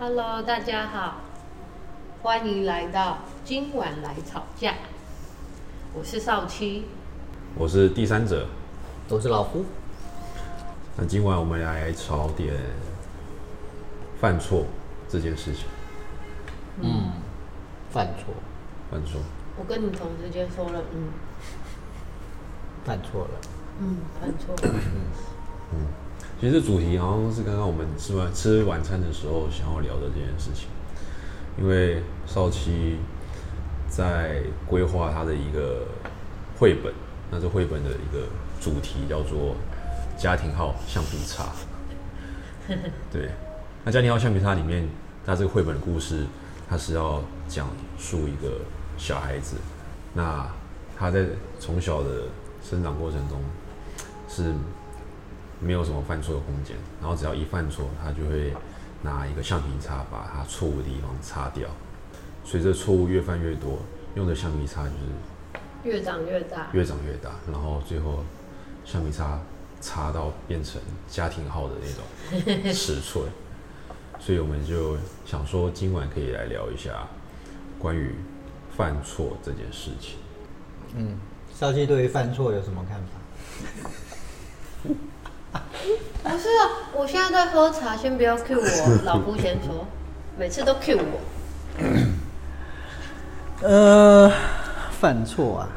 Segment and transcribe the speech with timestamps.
[0.00, 1.16] Hello，大家好，
[2.22, 4.76] 欢迎来到今晚来吵架。
[5.92, 6.86] 我是少七，
[7.54, 8.46] 我是第三者。
[9.10, 9.62] 我是老夫。
[10.96, 12.56] 那今晚我们来吵点
[14.18, 14.64] 犯错
[15.06, 15.66] 这件事情。
[16.80, 17.12] 嗯，
[17.90, 18.32] 犯错，
[18.90, 19.20] 犯错，
[19.58, 21.12] 我跟你同时间说了，嗯
[22.86, 23.30] 犯错了。
[23.80, 24.74] 嗯，犯错了。
[26.40, 30.68] 其实这主题好像是刚刚我们吃完吃晚餐的时候想要聊的这件事情。
[31.58, 32.96] 因为少奇
[33.90, 35.86] 在规划他的一个
[36.56, 36.90] 绘本，
[37.30, 38.26] 那这绘本的一个
[38.58, 39.54] 主题叫做
[40.16, 41.44] “家庭号橡皮擦”。
[43.12, 43.28] 对，
[43.84, 44.88] 那家庭号橡皮擦里面，
[45.26, 46.24] 它这个绘本的故事，
[46.66, 47.68] 它是要讲
[47.98, 48.60] 述一个
[48.96, 49.56] 小孩子，
[50.14, 50.48] 那
[50.96, 51.26] 他在
[51.58, 52.22] 从小的
[52.62, 53.38] 生长过程中
[54.28, 54.54] 是
[55.60, 58.54] 没有什么犯错的空间，然后只要一犯错，他就会
[59.02, 61.68] 拿一个橡皮擦把他错误的地方擦掉。
[62.44, 63.78] 随着错误越犯越多，
[64.14, 64.96] 用的橡皮擦就是
[65.84, 68.24] 越长越大，越长越大，然后最后
[68.84, 69.38] 橡皮擦
[69.80, 73.26] 擦到变成家庭号的那种 尺寸。
[74.18, 77.06] 所以我们就想说，今晚可以来聊一下
[77.78, 78.14] 关于
[78.76, 80.16] 犯错这件事情。
[80.94, 81.18] 嗯，
[81.54, 84.90] 少七对于犯错有什么看法？
[86.22, 86.62] 不是啊，
[86.94, 89.86] 我现在在喝茶，先不要 Q 我，老夫先说，
[90.38, 91.20] 每次都 Q 我。
[93.66, 94.30] 呃，
[94.90, 95.68] 犯错啊，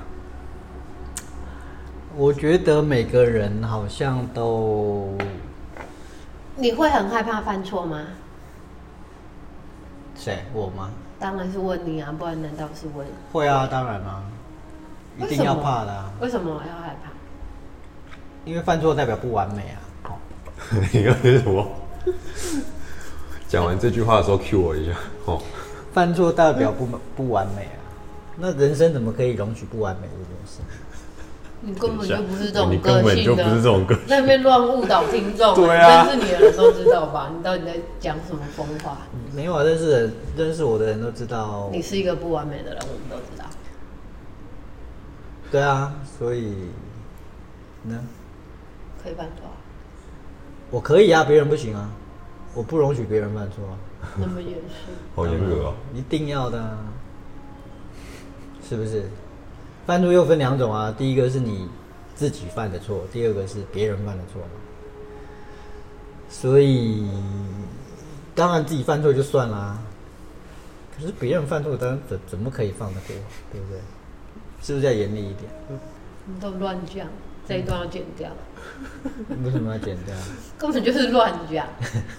[2.16, 5.18] 我觉得每个人好像都
[6.56, 8.00] 你会很害怕犯错吗？
[10.16, 10.90] 谁我吗？
[11.20, 13.08] 当然是问你啊，不然难道是问？
[13.32, 14.22] 会啊，当然啦、
[15.18, 17.13] 一定要怕的啊，为什么要害怕？
[18.46, 19.78] 因为犯错代表不完美啊。
[20.06, 20.16] 哦
[20.92, 21.68] 你什么？
[23.48, 24.92] 讲完这句话的时候 Q 我一下
[25.26, 25.42] 哦。
[25.94, 27.78] 犯错代表不 不完美啊，
[28.38, 30.62] 那人生怎么可以容许不完美这件事？
[31.66, 37.32] 你根本就不是这种你个根本就性的，不是这种个在那边乱误导听众，对啊认识你的人都知道吧？
[37.38, 38.98] 你到底在讲什么疯话？
[39.34, 43.46] 没有啊，认识人认识我的人都知道，你是一个不完美的人，我们都知道。
[45.52, 46.54] 对啊，所以
[47.84, 47.98] 呢，
[49.04, 49.58] 可以犯错啊，
[50.72, 51.90] 我可以啊，别人不行啊，
[52.54, 53.78] 我不容许别人犯错啊，
[54.18, 54.92] 那么严肃。
[55.16, 55.74] 好严格啊。
[55.94, 56.78] 一定要的、啊，
[58.68, 59.04] 是不是？
[59.86, 61.68] 犯错又分两种啊，第一个是你
[62.16, 64.48] 自己犯的错，第二个是别人犯的错嘛。
[66.30, 67.06] 所以，
[68.34, 69.78] 当然自己犯错就算啦，
[70.98, 73.16] 可是别人犯错，当然怎怎么可以放得过，
[73.52, 73.80] 对不对？
[74.62, 75.52] 是不是要严厉一点？
[76.26, 77.06] 你都乱讲，
[77.46, 78.32] 这一段要剪掉，
[79.44, 80.16] 为什么要剪掉？
[80.58, 81.68] 根本就是乱讲，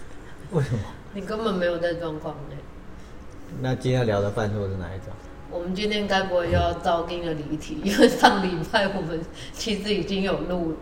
[0.53, 0.81] 为什么？
[1.12, 2.56] 你根本没有在状况内。
[3.60, 5.09] 那今天要聊的犯错是哪一种？
[5.50, 7.81] 我们今天该不会又要照定的离题？
[7.84, 9.21] 因 为上礼拜我们
[9.53, 10.75] 其实已经有录，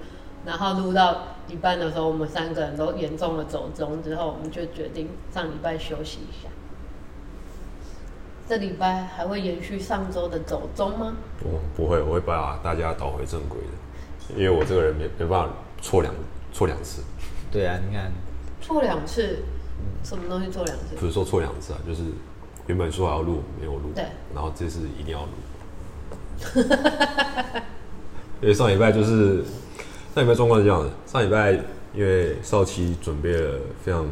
[0.47, 6.49] 然后录到一半的时候，我们三个人都严重的走中，之后我们就决定上礼拜休息一下。
[8.49, 11.15] 这礼拜还会延续上周的走中吗？
[11.39, 13.67] 不不会，我会把大家导回正轨的，
[14.37, 16.15] 因为我这个人没没办法错两
[16.53, 17.03] 错两次，
[17.51, 18.13] 对啊，你看，
[18.61, 19.39] 错两次，
[20.03, 20.97] 什么东西错两次？
[20.99, 22.03] 不是说错两次啊，就是
[22.67, 24.05] 原本说好要录没有录，对。
[24.35, 25.29] 然后这次一定要录。
[28.41, 29.45] 因为上礼拜就是
[30.15, 31.53] 上礼拜状况是这样的，上礼拜
[31.95, 34.07] 因为少奇准备了非常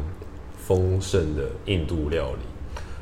[0.57, 2.39] 丰盛的印度料理，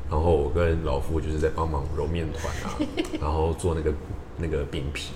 [0.09, 2.73] 然后我跟老夫就是在帮忙揉面团啊，
[3.21, 3.93] 然后做那个
[4.37, 5.13] 那个饼皮，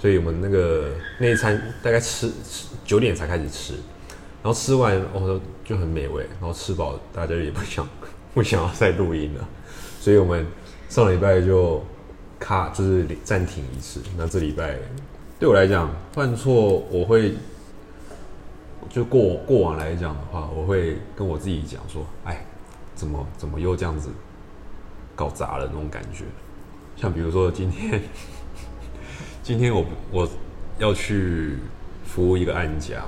[0.00, 0.88] 所以我们那个
[1.18, 3.74] 那一餐大概吃吃九点才开始吃，
[4.42, 7.86] 然后吃完哦就很美味，然后吃饱大家也不想
[8.32, 9.46] 不想要再录音了，
[10.00, 10.46] 所以我们
[10.88, 11.84] 上礼拜就
[12.38, 14.00] 卡就是暂停一次。
[14.16, 14.78] 那这礼拜
[15.38, 17.34] 对我来讲犯错，我会
[18.88, 22.44] 就过过往来讲的话，我会跟我自己讲说，哎，
[22.94, 24.08] 怎么怎么又这样子
[25.14, 26.24] 搞砸了那种感觉。
[26.96, 28.02] 像比如说今天，
[29.50, 30.28] 今天我我
[30.78, 31.58] 要去
[32.06, 33.02] 服务一个案家，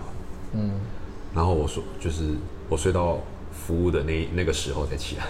[0.55, 0.73] 嗯，
[1.33, 2.31] 然后我说就是
[2.69, 3.21] 我睡到
[3.53, 5.25] 服务的那那个时候才起来，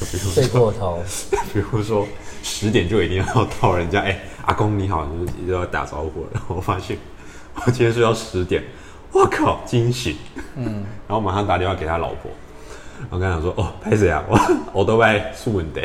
[0.00, 1.02] 就 比如睡过头，
[1.52, 2.08] 比如说
[2.42, 6.26] 十点就一定要到人家，哎、阿公你好，就是一定要打招呼。
[6.32, 6.96] 然后我发现
[7.66, 8.64] 我今天睡到十点，
[9.12, 10.16] 我靠，惊醒，
[10.56, 12.30] 嗯，然后马上打电话给他老婆，
[13.00, 14.24] 然后跟他讲说，哦，拍谁啊？
[14.26, 14.38] 我
[14.72, 15.82] 我都在出门的。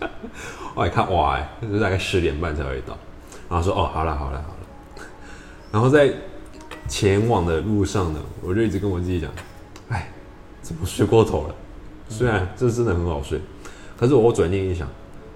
[0.76, 2.98] 我一看，哇，哎，就是大概十点半才会到，
[3.48, 5.04] 然后说，哦，好了，好了，好了。
[5.72, 6.12] 然后在
[6.88, 9.30] 前往的路上呢，我就一直跟我自己讲，
[9.88, 10.10] 哎，
[10.62, 11.54] 怎么睡过头了？
[12.08, 13.40] 虽然这真的很好睡，
[13.96, 14.88] 可是我转念一想，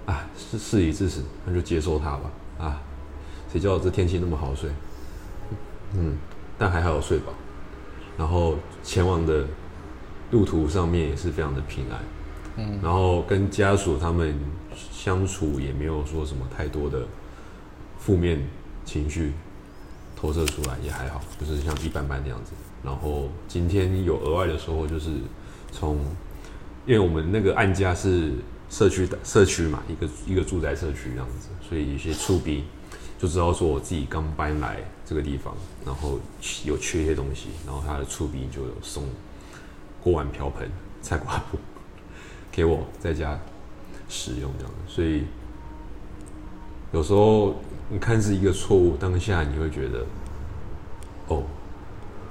[0.07, 2.31] 啊，事事已至此，那就接受它吧。
[2.59, 2.81] 啊，
[3.53, 4.71] 谁叫这天气那么好睡？
[5.95, 6.17] 嗯，
[6.59, 7.33] 但还好有睡饱。
[8.19, 9.45] 然后前往的
[10.31, 11.99] 路途上面也是非常的平安。
[12.57, 14.39] 嗯，然后跟家属他们
[14.75, 17.07] 相处也没有说什么太多的
[17.99, 18.43] 负面
[18.85, 19.33] 情绪
[20.17, 22.53] 投射出来，也还好，就是像一般般那样子。
[22.83, 25.11] 然后今天有额外的收获，就是
[25.73, 25.99] 从，
[26.87, 28.33] 因为我们那个案家是
[28.71, 32.65] 社区的社区嘛，一个一个住宅社区这样子，所以一些触鼻
[33.19, 35.55] 就知道说我自己刚搬来这个地方，
[35.85, 36.21] 然后
[36.65, 39.05] 有缺一些东西，然后他的触鼻就有送
[40.01, 40.71] 锅碗瓢盆、
[41.03, 41.59] 菜瓜布
[42.53, 43.39] 给我在家
[44.09, 45.25] 使用这样子，所以
[46.93, 50.05] 有时候你看是一个错误，当下你会觉得，
[51.29, 51.43] 哦。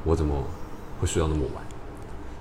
[0.04, 0.42] 我怎么
[1.01, 1.62] 会睡到那么晚？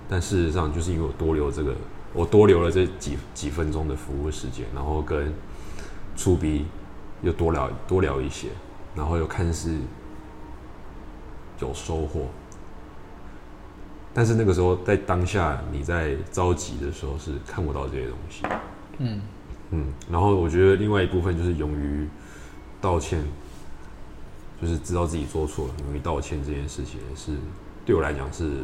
[0.08, 1.74] 但事实上，就是因为我多留这个，
[2.12, 5.32] 我多留了这几几分钟的服务时间，然后跟
[6.14, 6.64] 出逼
[7.22, 8.50] 又多聊多聊一些，
[8.94, 9.76] 然后又看似
[11.58, 12.26] 有收获。
[14.14, 18.46] 但是那个时候，在当下你在着急的时候，是看不到这些东西。
[18.98, 19.20] 嗯
[19.72, 22.06] 嗯，然后我觉得另外一部分就是勇于
[22.86, 23.22] 道歉。
[24.58, 27.32] 就是知道自己做错了，勇于道歉这件事情，是
[27.84, 28.62] 对我来讲是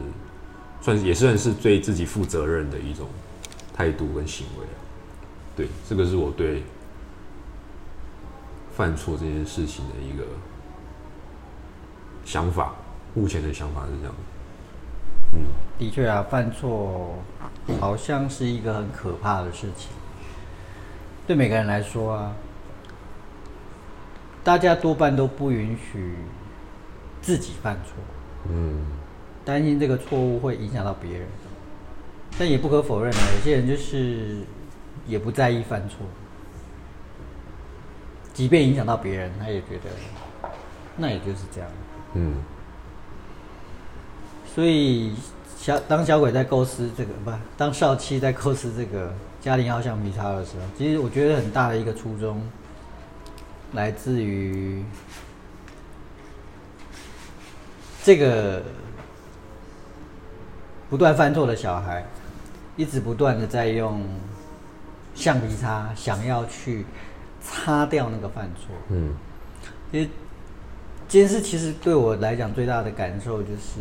[0.80, 3.08] 算是也算是对自己负责任的一种
[3.74, 4.66] 态度跟行为。
[5.54, 6.62] 对，这个是我对
[8.74, 10.24] 犯错这件事情的一个
[12.24, 12.72] 想法。
[13.14, 14.14] 目前的想法是这样。
[15.34, 15.44] 嗯，
[15.78, 17.18] 的确啊，犯错
[17.78, 19.90] 好像是一个很可怕的事情，
[21.26, 22.32] 对每个人来说啊。
[24.44, 26.16] 大家多半都不允许
[27.20, 27.94] 自己犯错，
[28.50, 28.84] 嗯，
[29.44, 31.28] 担心这个错误会影响到别人，
[32.36, 34.38] 但也不可否认啊，有些人就是
[35.06, 35.98] 也不在意犯错，
[38.34, 39.90] 即便影响到别人，他也觉得
[40.96, 41.70] 那也就是这样，
[42.14, 42.34] 嗯，
[44.52, 45.14] 所以
[45.56, 52.42] 小当小鬼在构思这个，不，当少七在构思这个家庭要橡皮擦的时候，其实我觉得很大的一个初衷。
[53.72, 54.84] 来自于
[58.04, 58.62] 这个
[60.90, 62.04] 不断犯错的小孩，
[62.76, 64.04] 一直不断的在用
[65.14, 66.84] 橡皮擦，想要去
[67.40, 68.74] 擦掉那个犯错。
[68.90, 69.14] 嗯，
[69.90, 70.08] 因为
[71.08, 73.80] 这件事其实对我来讲最大的感受就是，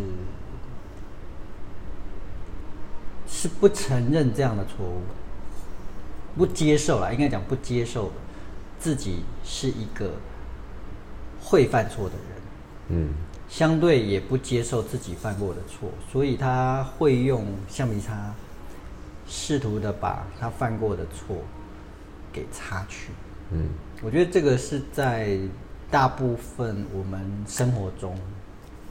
[3.27, 5.01] 是不承认这样的错误，
[6.37, 8.11] 不接受了，应该讲不接受。
[8.79, 10.11] 自己是一个
[11.41, 12.41] 会犯错的人，
[12.89, 13.13] 嗯，
[13.49, 18.33] 相对也不接受自己犯过的错，所以他会用橡皮擦，
[19.27, 21.37] 试图的把他犯过的错
[22.31, 23.11] 给擦去，
[23.51, 23.69] 嗯，
[24.01, 25.37] 我觉得这个是在
[25.89, 28.17] 大部分我们生活中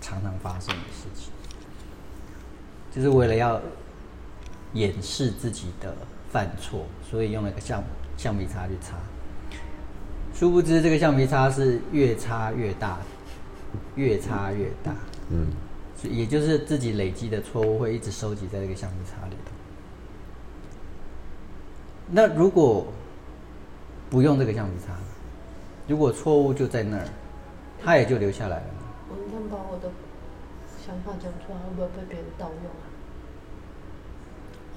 [0.00, 1.30] 常常发生的事情，
[2.90, 3.60] 就是为了要
[4.74, 5.94] 掩饰自己的
[6.30, 7.82] 犯错，所以用了个橡
[8.16, 8.96] 橡皮擦去擦。
[10.40, 12.98] 殊不知，这个橡皮擦是越擦越大，
[13.94, 14.90] 越擦越大。
[15.28, 15.48] 嗯，
[16.02, 19.52] 也就是自己累积的错误会一直收集在这个橡皮擦里头。
[22.08, 22.86] 那如果
[24.08, 24.94] 不用这个橡皮擦，
[25.86, 27.04] 如果错误就在那儿，
[27.78, 28.70] 它也就留下来了。
[29.10, 29.90] 我一定把我的
[30.82, 32.88] 想法讲出来，会不会被别人盗用啊？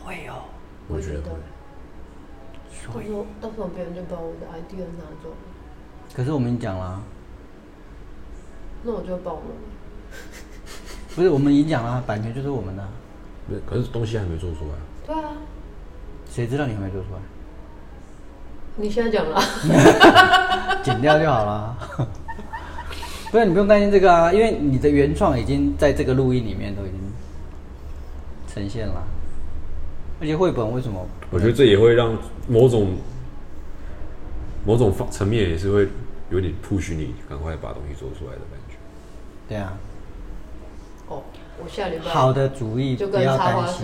[0.03, 0.43] 会哦，
[0.89, 1.21] 我觉得。
[2.91, 5.52] 到时候，到时候别人就把我的 idea 拿走了。
[6.15, 7.01] 可是我们已经讲了，
[8.83, 9.41] 那我就爆了。
[11.15, 12.87] 不是，我们已经讲了，版权就是我们的。
[13.49, 14.75] 对，可是东西还没做出来。
[15.07, 15.31] 对啊。
[16.29, 17.19] 谁知道你还没做出来？
[18.75, 19.41] 你现在讲了。
[20.83, 21.75] 剪掉就好了。
[23.31, 26.99] 不是，你不用担心这个啊，因为你的原创已经在这个录音里面都已经
[28.47, 29.03] 呈现了。
[30.21, 31.03] 而且绘本为什么？
[31.31, 32.15] 我觉得这也会让
[32.47, 32.95] 某种。
[34.65, 35.85] 某种方层面也是会
[36.33, 38.75] 有点 push 你赶快把东西做出来的感觉。
[39.47, 39.77] 对啊。
[41.07, 41.21] 哦，
[41.63, 43.83] 我下礼拜好的主意，就跟插花师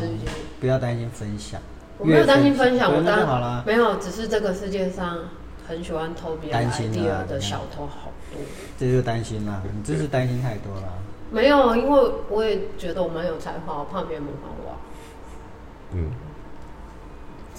[0.60, 1.62] 不要担心分享。
[2.00, 5.20] 我没有担心分享，我当没有，只是这个世界上
[5.68, 8.42] 很喜欢偷别人 idea 的小偷好多。
[8.80, 10.94] 这就担心啦，你真是担心太多了。
[11.30, 14.76] 没有，因为我也觉得我蛮有才华，我怕别人模仿我。
[15.94, 16.10] 嗯。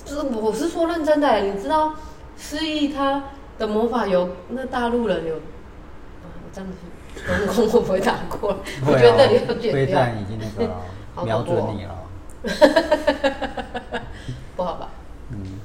[0.05, 1.95] 就是我是说认真的，你知道。
[2.43, 3.23] 失忆，他
[3.61, 6.77] 的魔法有那大陆人有，啊，我这样子，
[7.23, 9.85] 成功我不会打过，啊、我觉得你要决飞。
[9.85, 10.75] 灰已经那个，
[11.23, 11.95] 瞄准你了。
[14.57, 14.89] 不好吧？
[15.31, 15.61] 嗯。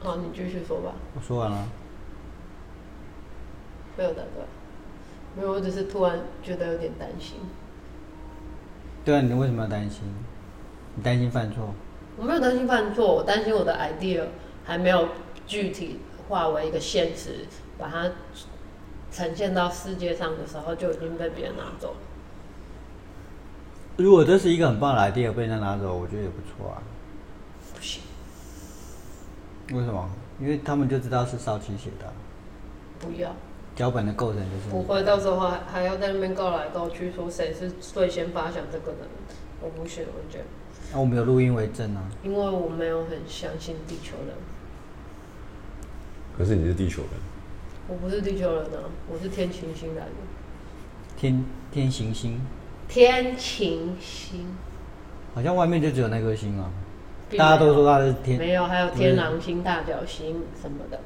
[0.00, 0.92] 好，你继续说吧。
[1.14, 1.68] 我说完了。
[3.96, 4.44] 没有打断，
[5.36, 7.36] 没有，我只是突然觉得有点担心。
[9.04, 10.02] 对啊，你为什么要担心？
[10.96, 11.72] 你担心犯错？
[12.16, 14.24] 我没有担心犯错，我担心我的 idea。
[14.64, 15.08] 还没有
[15.46, 17.46] 具体化为一个现实，
[17.78, 18.10] 把它
[19.10, 21.96] 呈现到世界上的时候，就已经被别人拿走了。
[23.96, 26.82] 如果这是一个很棒的 idea 被人家拿走，我觉得也不错啊。
[27.74, 28.02] 不行，
[29.72, 30.08] 为什么？
[30.40, 32.12] 因为他们就知道是少奇写的啊，
[32.98, 33.30] 不要，
[33.76, 39.08] 脚本的构成就是不会，到时候还还要在那边告来告去，说谁是最先发想这个的人，
[39.60, 40.44] 我不行，我觉得，
[40.92, 42.02] 那、我们有录音为证啊。
[42.22, 44.36] 因为我没有很相信地球人，
[46.36, 47.10] 可是你是地球人，
[47.88, 50.10] 我不是地球人啊，我是天琴星来的，
[51.16, 52.40] 天天行星，
[52.88, 54.46] 天琴星，
[55.34, 56.70] 好像外面就只有那颗星啊。
[57.38, 61.00] 大家都说它是天，没有，还有天狼星、大角星什么的，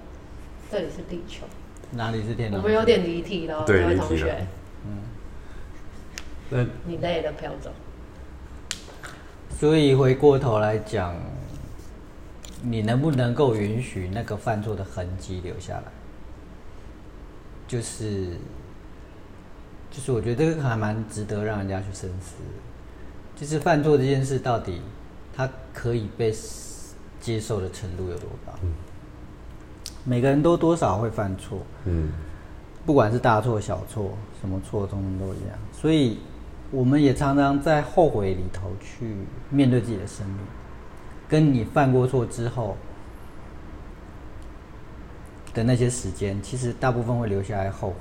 [0.69, 1.47] 这里是地球。
[1.93, 2.61] 哪里是天狼？
[2.61, 4.47] 我们有点离题了哦，各位同学离题了，
[6.50, 7.71] 那你累了飘走。
[9.58, 11.14] 所以回过头来讲，
[12.62, 15.84] 你能不能够允许那个犯错的痕迹留下来？
[17.66, 18.36] 就是，
[19.90, 22.34] 就是我觉得这个还蛮值得让人家去深思。
[23.34, 24.82] 就是犯错这件事，到底
[25.34, 26.34] 它可以被
[27.18, 28.52] 接受的程度有多高？
[30.04, 32.10] 每个人都多少会犯错，嗯，
[32.84, 34.10] 不管是大错小错，
[34.40, 35.58] 什么错通通都一样。
[35.72, 36.18] 所以，
[36.70, 39.14] 我们也常常在后悔里头去
[39.50, 40.38] 面对自己的生命，
[41.28, 42.76] 跟你犯过错之后
[45.54, 47.96] 的那些时间，其实大部分会留下来后悔。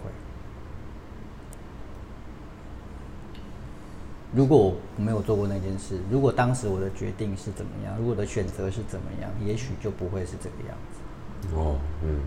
[4.34, 11.56] 如果我没有做过那件事，如果当时我的决定是怎么样，如果我的选择是怎么样，也许就不会是这个样子。
[11.56, 12.20] 哦，嗯，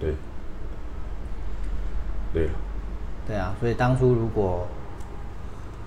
[0.00, 0.14] 对，
[2.32, 2.52] 对了，
[3.28, 4.66] 对啊，所以当初如果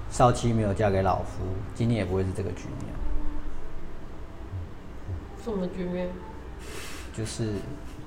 [0.10, 1.44] 少妻没有嫁给老夫，
[1.76, 2.94] 今天也不会是这个局面，
[5.44, 6.10] 什么局面？
[7.16, 7.54] 就是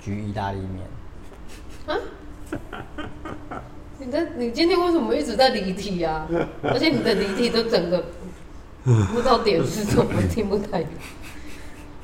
[0.03, 0.87] 焗意大利面。
[1.87, 1.97] 啊
[3.99, 6.27] 你在你今天为什么一直在离题啊？
[6.63, 8.03] 而且你的离题都整个
[8.85, 10.93] 不知道点是什么，听不太懂。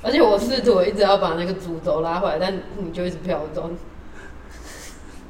[0.03, 3.71] 而且我试图一直要把那个主轴拉回来，但你就一直飘走。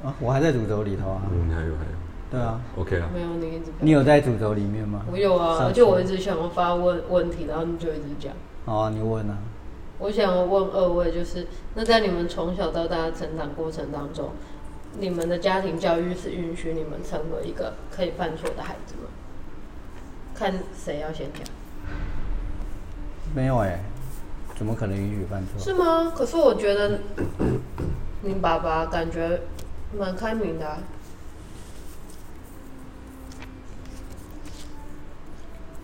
[0.04, 1.22] 啊，我还在主轴里头啊。
[1.30, 1.90] 嗯，还有还有
[2.30, 3.66] 对啊，，OK 啊，没有你一直。
[3.80, 5.04] 你有在主轴里面吗？
[5.10, 8.32] 我有啊，上而且我一直想要发问问题，然后你就一直讲。
[8.64, 9.38] 好啊，你问啊。
[9.98, 14.30] 我想要问二位，就是那在你们从小到大的成长过程当中，
[14.98, 19.08] 你们的家庭教育是允许你们成为一个可以犯错的孩子吗？
[20.34, 21.42] 看谁要先讲，
[23.34, 23.80] 没有哎、
[24.54, 25.58] 怎么可能允许犯错？
[25.58, 26.12] 是吗？
[26.14, 26.98] 可是我觉得
[28.20, 29.40] 你爸爸感觉
[29.98, 30.78] 蛮开明的、啊，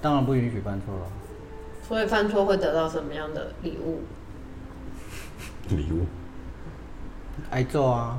[0.03, 1.07] 当然不允许犯错了。
[1.89, 4.01] 所以犯错会得到什么样的礼物？
[5.69, 6.05] 礼物，
[7.51, 8.19] 挨揍啊，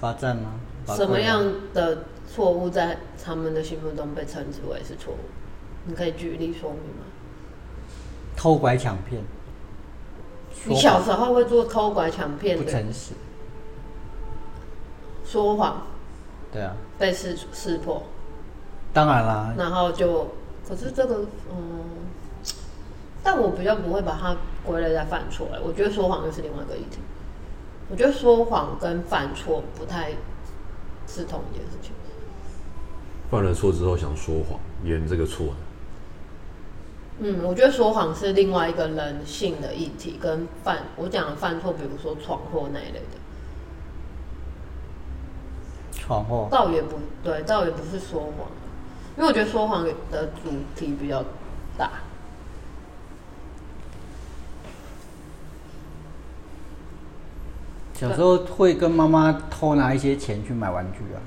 [0.00, 0.52] 罚站啊。
[0.86, 5.18] 啊什么样的错误在他们的心目中被称之为是错误？
[5.84, 7.04] 你可以举例说明吗？
[8.36, 9.22] 偷拐抢骗？
[10.64, 13.12] 你小时候会做偷拐抢骗的，不诚实？
[15.24, 15.82] 说谎
[16.52, 18.02] 对啊，被识识破，
[18.94, 20.26] 当然啦，然后就，
[20.68, 21.80] 可是这个，嗯，
[23.22, 26.98] 但我比较不会把它归类在犯错、欸，我觉得说谎又是另外一个议题。
[27.90, 30.10] 我觉得说谎跟犯错不太
[31.06, 31.92] 是同一件事情。
[33.30, 35.54] 犯了错之后想说谎，圆这个错，
[37.18, 43.18] 嗯，我觉得说谎是另外一个人性的议题，跟犯我讲的犯错，比如说闯祸那一类的，
[45.92, 46.48] 闯祸。
[46.50, 48.48] 倒也不对，倒也不是说谎，
[49.18, 51.24] 因为我觉得说谎的主题比较
[51.76, 51.90] 大。
[57.92, 61.18] 小时候会跟妈妈偷拿一些钱去买玩具啊。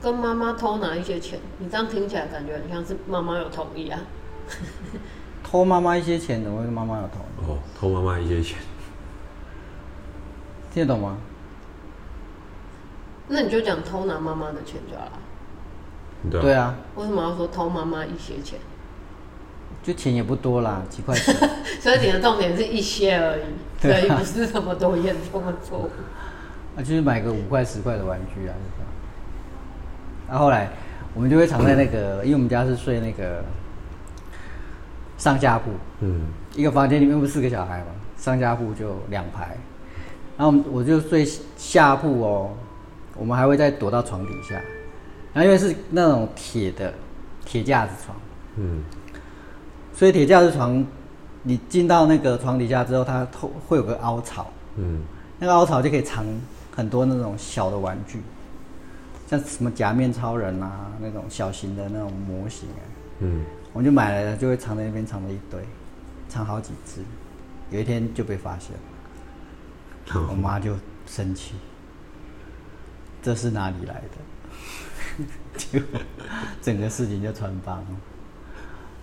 [0.00, 4.00] 跟妈妈偷拿一些钱，你这样听起来感觉很像是妈妈有同意啊。
[5.44, 7.44] 偷妈妈一些钱，怎么会妈妈有同意？
[7.46, 8.58] 哦，偷妈妈一些钱，
[10.72, 11.18] 听得懂吗？
[13.28, 15.12] 那你就讲偷拿妈妈的钱就好了。
[16.30, 18.58] 对啊，对啊，为什么要说偷妈妈一些钱？
[19.82, 21.34] 就钱也不多啦，几块钱。
[21.80, 23.42] 所以你的重点是一些而已，
[23.80, 25.90] 所对啊以不是什么多严重的错误。
[26.76, 28.86] 啊，就是买个五块十块的玩具啊，就这样。
[30.28, 30.70] 然、后后来
[31.14, 33.44] 我们就会藏在那个，因为我们家是睡那个
[35.18, 37.86] 上下铺，嗯，一个房间里面不是四个小孩嘛，
[38.16, 39.56] 上下铺就两排，
[40.38, 41.26] 然后我就睡
[41.56, 42.50] 下铺哦，
[43.16, 44.60] 我们还会再躲到床底下，
[45.32, 46.92] 然后因为是那种铁的
[47.44, 48.16] 铁架子床，
[48.56, 48.82] 嗯，
[49.92, 50.84] 所以铁架子床
[51.42, 55.02] 你进到那个床底下之后，它会会有个凹槽，嗯，
[55.38, 56.24] 那个凹槽就可以藏
[56.76, 58.20] 很多那种小的玩具，
[59.26, 62.82] 像什么假面超人啊，那种小型的那种模型啊，
[63.20, 65.60] 嗯，我们就买来了，就会藏在那边，藏了一堆，
[66.28, 67.00] 藏好几只。
[67.70, 68.72] 有一天就被发现
[70.14, 71.54] 了，我妈就生气，
[73.22, 74.18] 这是哪里来的？
[75.56, 75.80] 就
[76.60, 77.84] 整个事情就穿帮，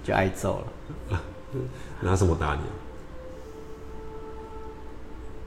[0.03, 0.63] 就挨揍
[1.09, 1.21] 了，
[2.01, 2.61] 拿什么打你？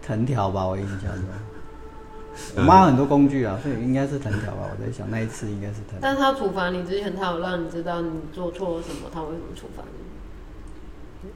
[0.04, 1.24] 藤条吧，我印象中。
[2.56, 4.68] 我妈很多工具啊，所以应该是藤条吧。
[4.70, 5.98] 我在想那一次应该是藤条。
[6.00, 11.28] 但他处罚你之前，他有让你知道你做错了什么，他为什么处罚你？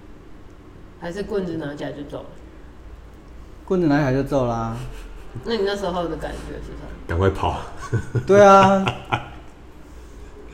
[0.99, 2.27] 还是棍子拿起来就走了？
[3.67, 4.75] 棍子拿起来就揍啦、
[5.45, 6.87] 那你那时候的感觉是什么？
[7.07, 7.61] 赶快跑，
[8.27, 8.85] 对啊，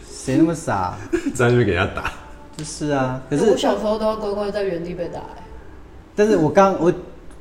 [0.06, 0.94] 谁那么傻？
[1.34, 2.12] 在那边给人家打。
[2.56, 5.42] 就是啊，可是我小时候都要乖乖在原地被打、欸。
[6.14, 6.92] 但是我刚我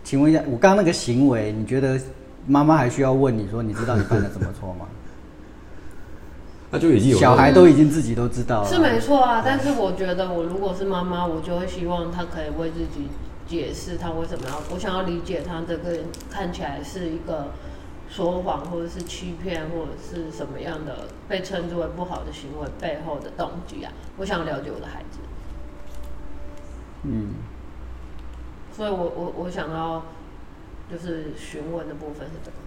[0.03, 1.99] 请问一下，我刚刚那个行为，你觉得
[2.47, 4.85] 妈妈还需要问你说你知道你犯了什么错吗？
[6.71, 13.09] 那就已经有小孩都已经自己都知道了，是没错啊，但是我觉得我如果是妈妈，我就会希望他可以为自己
[13.51, 17.47] 解释他为什么要，我想要理解他这个人看起来是一个
[18.09, 25.19] 说谎或者是欺骗或者是什么样的被称之为不好的行为背后的动机啊，我想了解我的孩子，
[27.03, 27.33] 嗯，
[28.71, 30.01] 所以我我我想要
[30.89, 32.57] 就是询问的部分是这个，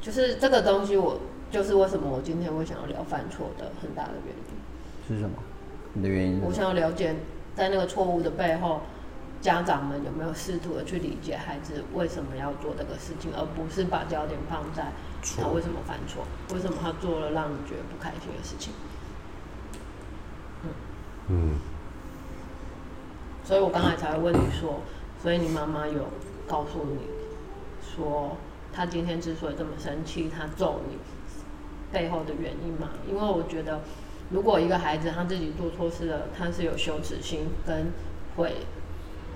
[0.00, 1.20] 就是这个东西我
[1.52, 5.06] 就是为什么我今天会想要聊犯错的很大的原因。
[5.06, 5.36] 是什么？
[5.92, 6.42] 你的原因？
[6.44, 7.14] 我想要了解，
[7.54, 8.80] 在那个错误的背后，
[9.40, 14.92] 家长们有没有试图的去理解孩子为什么要做这个事情，而不是把焦点放在
[15.38, 18.72] 他为什么犯错，为什么他做了让你觉得不开心的事情。
[20.64, 20.70] 嗯，
[21.28, 21.58] 嗯
[23.44, 24.80] 所以我刚才才会问你说，
[25.22, 26.08] 所以你妈妈有
[26.48, 26.98] 告诉你
[27.80, 28.36] 说，
[28.72, 30.98] 她今天之所以这么生气，她揍你
[31.92, 32.90] 背后的原因吗？
[33.08, 33.80] 因为我觉得，
[34.30, 37.92] 如果一个孩子他自己做错事了，他是有羞耻心跟
[38.36, 38.56] 悔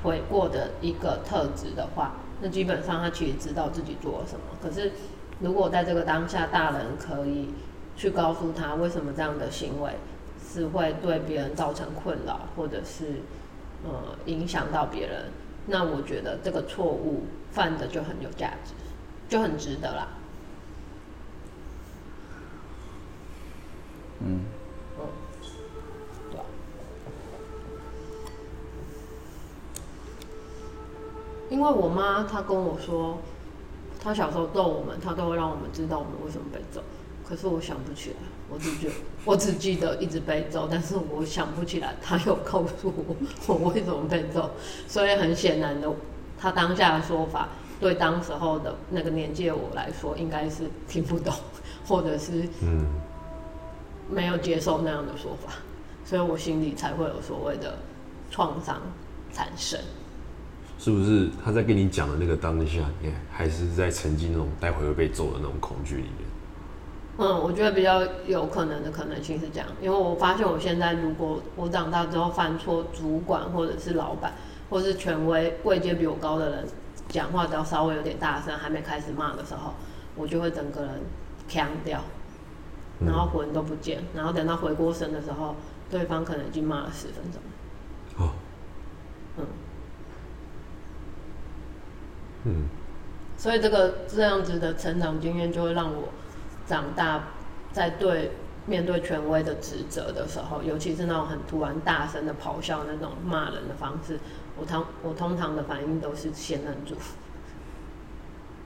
[0.03, 4.45] 悔过的一个特质的话，那基本上他其实知道自己做了什么。
[4.63, 4.93] 可是，
[5.41, 7.51] 如果在这个当下，大人可以
[7.97, 9.93] 去告诉他为什么这样的行为
[10.53, 13.23] 是会对别人造成困扰，或者是
[13.85, 15.31] 呃影响到别人，
[15.67, 18.73] 那我觉得这个错误犯的就很有价值，
[19.29, 20.09] 就很值得啦。
[24.23, 24.41] 嗯，
[31.51, 33.19] 因为我妈她跟我说，
[34.01, 36.81] 她小时候逗我们，她都会让我们知道我们为什么被揍。
[37.29, 38.17] 可是我想不起来，
[38.49, 38.91] 我只觉
[39.25, 44.51] 我只记得一直被揍，但是我想不起来她有告诉我我为什么被揍。
[44.89, 45.89] 所以很显然的，
[46.39, 51.33] 她当下的说法对当时候的那个年纪的我来说，应该是听不懂，
[51.87, 52.85] 或者是嗯，
[54.09, 55.53] 没有接受那样的说法，
[56.05, 57.79] 所以我心里才会有所谓的
[58.29, 58.83] 创伤
[59.33, 59.79] 产生。
[60.81, 66.27] 是不是他在跟你讲的那个当下，你还是在沉浸那种待会会被揍的那种恐惧里面？
[67.19, 74.33] 嗯，我觉得比较有可能的可能性是这样，因为我发现我现在如果我长大之后犯错，主管或者是老板
[74.71, 76.67] 或者是权威位阶比我高的人
[77.09, 79.75] 讲话只要稍微有点大声，还没开始骂的时候，
[80.17, 81.03] 我就会整个人
[81.47, 82.01] 腔掉，
[83.05, 85.55] 然后魂都不见，然后等到回过神的时候，
[85.91, 87.43] 对方可能已经骂了十分钟。
[88.17, 88.31] 哦，
[89.37, 89.45] 嗯，
[92.45, 92.65] 嗯，
[93.37, 96.09] 所以这个这样子的成长经验，就会让我
[96.67, 97.25] 长大
[97.73, 98.33] 在对
[98.67, 104.19] 面对权威的指责的时候，尤其是那种很突然大声的咆哮那种骂人的方式，
[104.59, 106.95] 我通我通常的反应都是先忍住，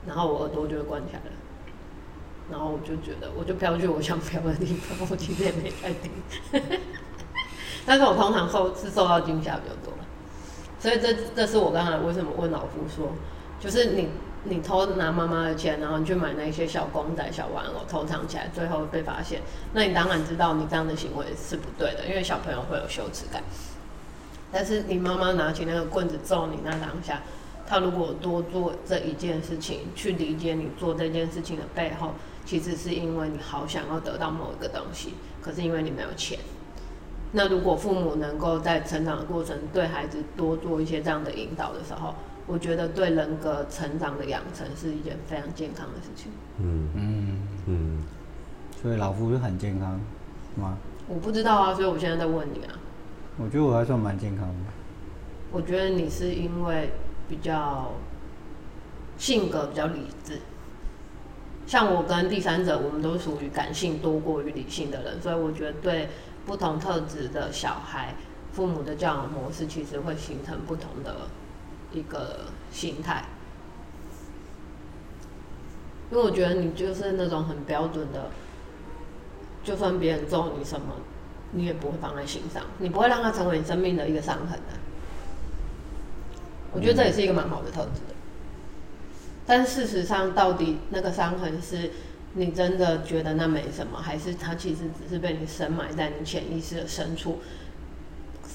[0.07, 1.31] 然后我耳朵就会关起来了，
[2.51, 6.11] 然后我就觉得我就飘去我想飘的地方，我其实也没在听，
[7.85, 9.93] 但是我通常受是受到惊吓比较多，
[10.79, 13.13] 所以这这是我刚才为什么问老夫说，
[13.65, 14.07] 就是你
[14.43, 19.41] 你偷拿妈妈的钱，然后你去买那些小公仔、小玩偶，偷藏起来，最后被发现，
[19.73, 23.41] 那你当然知道你这样的行为是不对的，因为小朋友会有羞耻感。
[24.51, 27.23] 但是你妈妈拿起那个棍子揍你那当下，
[27.65, 32.11] 她如果多做这一件事情，去理解你做这件事情的背后，
[32.45, 36.37] 其实是因为你好想要得到某一个东西，可是因为你没有钱，
[37.31, 42.13] 那如果父母能够在成长的过程对孩子多做一些这样的引导的时候，
[42.47, 46.31] 我觉得对人格成长的养成是一件非常健康的事情。
[46.59, 48.03] 嗯嗯，嗯，
[48.81, 49.99] 所以老夫是很健康
[50.55, 50.77] 吗？
[51.07, 52.73] 我不知道啊，所以我现在在问你啊。
[53.37, 54.55] 我觉得我还算蛮健康的。
[55.51, 56.91] 我觉得你是因为
[57.27, 57.91] 比较
[59.17, 60.39] 性格比较理智，
[61.65, 66.09] 像我跟第三者，我们都属于感性多过于理性的人，所以我觉得对
[66.45, 68.15] 不同特质的小孩，
[68.51, 71.15] 父母的教养模式其实会形成不同的
[71.95, 73.25] 一个心态。
[76.11, 78.29] 因为我觉得你就是那种很标准的，
[79.63, 80.95] 就算别人揍你什么，
[81.51, 84.77] 你也不会放在心上，你不会让它成为你生命的一个伤痕的。
[86.71, 88.13] 我觉得这也是一个蛮好的特质的。
[89.47, 91.91] 但事实上，到底那个伤痕是
[92.33, 97.39] 你真的觉得那没什么，还是它其实只是被你深埋在你潜意识的深处？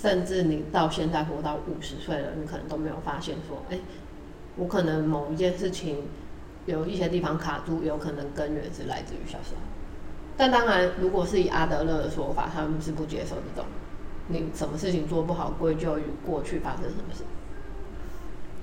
[0.00, 3.78] 甚至你到现在活到五十岁了，你可能都没有发现说，哎、
[4.56, 6.04] 我可能某一件事情
[6.64, 9.60] 有一些地方卡住，有可能根源是来自于小时候。
[10.38, 13.68] 但当然，如果是以阿德勒的说法，他们是不接受这种
[14.28, 17.22] 你什么事情做不好归咎于过去发生什么事。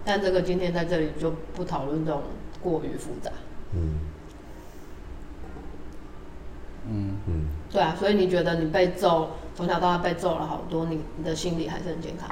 [0.04, 2.24] 但这个今天在这里就不讨论这种
[2.64, 3.30] 过于复杂。
[3.76, 4.00] 嗯
[6.90, 12.30] 嗯，嗯，对啊，所以你觉得你被揍，从小到大被揍了好多，你你的心理还是很健康，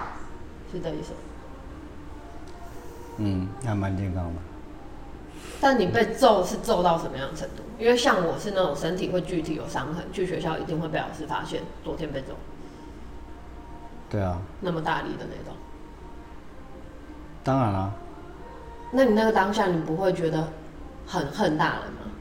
[0.72, 1.12] 是这意思？
[3.18, 4.34] 嗯，还蛮健康的。
[5.60, 7.64] 但你被揍是揍到什么样的程度？
[7.80, 12.34] 因为像我是那种身体会具体有伤痕，去学校一定会被老师发现昨天被揍，
[14.08, 15.58] 对啊，那么大力的那种。
[17.44, 17.92] 当然啦、
[18.92, 20.48] 那你那个当下，你不会觉得
[21.08, 22.12] 很恨大人吗？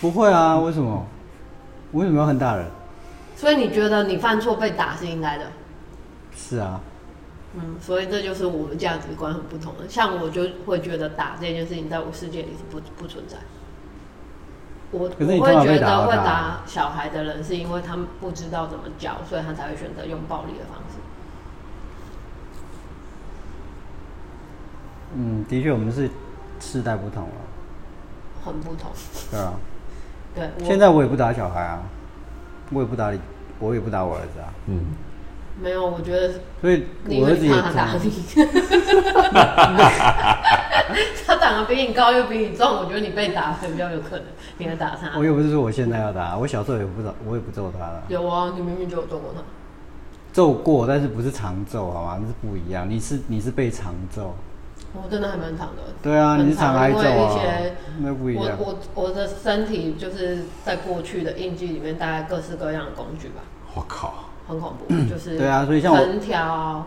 [0.00, 1.04] 不会啊，为什么？
[1.92, 2.64] 为什么要恨大人？
[3.36, 5.44] 所以你觉得你犯错被打是应该的？
[6.34, 6.80] 是啊，
[7.54, 9.88] 嗯，所以这就是我们价值观很不同的。
[9.88, 13.36] 像我就会觉得打这件事情在我世界里是不不存在。
[14.90, 20.98] 我我会觉得会打小孩的人，是因为他们不知道怎么教，所以他才会选择用暴力的方式。
[25.14, 26.08] 嗯，的确我们是
[26.60, 27.34] 世代不同了，
[28.44, 28.90] 很不同。
[29.30, 29.52] 对啊。
[30.34, 31.82] 对，我现在我也不打小孩啊，
[32.70, 33.20] 我也不打你，
[33.58, 34.80] 我也不打我儿子啊，嗯，
[35.62, 38.10] 没有，我觉得所以我儿子也怕他打你。
[41.26, 44.26] 他长得比你高又比你重，我觉得你被打会比较有可能，
[44.58, 45.24] 你会打他我。
[45.24, 49.40] 又不是说我现在要打，我小时候也不打，我也不揍他了，有啊，你明明就有揍过他。
[50.32, 52.18] 揍过，但是不是常揍，好吗？
[52.20, 52.88] 那是不一样。
[52.88, 54.34] 你是你是被常揍，
[55.02, 55.82] 我真的还蛮长的。
[56.02, 58.56] 对啊，很你是常挨揍因为一啊些，那不一样。
[58.58, 63.42] 我我我的身体就是在过去的印记里面，大概各式各样的工具吧，
[63.74, 66.86] 我靠，很恐怖， 就是对啊所以像我藤条，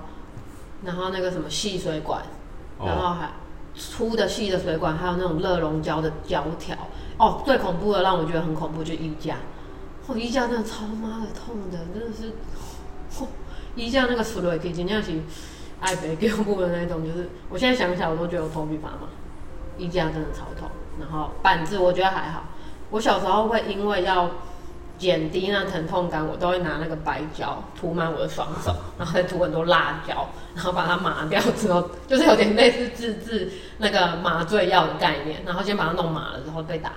[0.83, 2.21] 然后那个什么细水管，
[2.77, 3.29] 哦然后还
[3.75, 6.75] 粗的细的水管，还有那种热熔胶的胶条。
[7.17, 9.35] 哦，最恐怖的让我觉得很恐怖就是衣架，
[10.07, 12.29] 哦，衣架真的超妈的痛的，真的是，
[13.21, 13.27] 哦，
[13.75, 15.11] 衣架那个水可以真正是
[15.79, 19.07] 爱被给我的那种，就是我现在想起来我都觉得我头皮发麻。
[19.77, 22.43] 衣架真的超痛，然后板子我觉得还好。
[22.89, 24.29] 我小时候会因为要
[24.97, 36.91] 减低那疼痛感，我都会拿那个白胶涂满我的双手， 然后再涂很多辣椒，然后把它麻掉之后，就是有点类似自制那个麻醉药的概念，然后先把它弄麻了之后再打，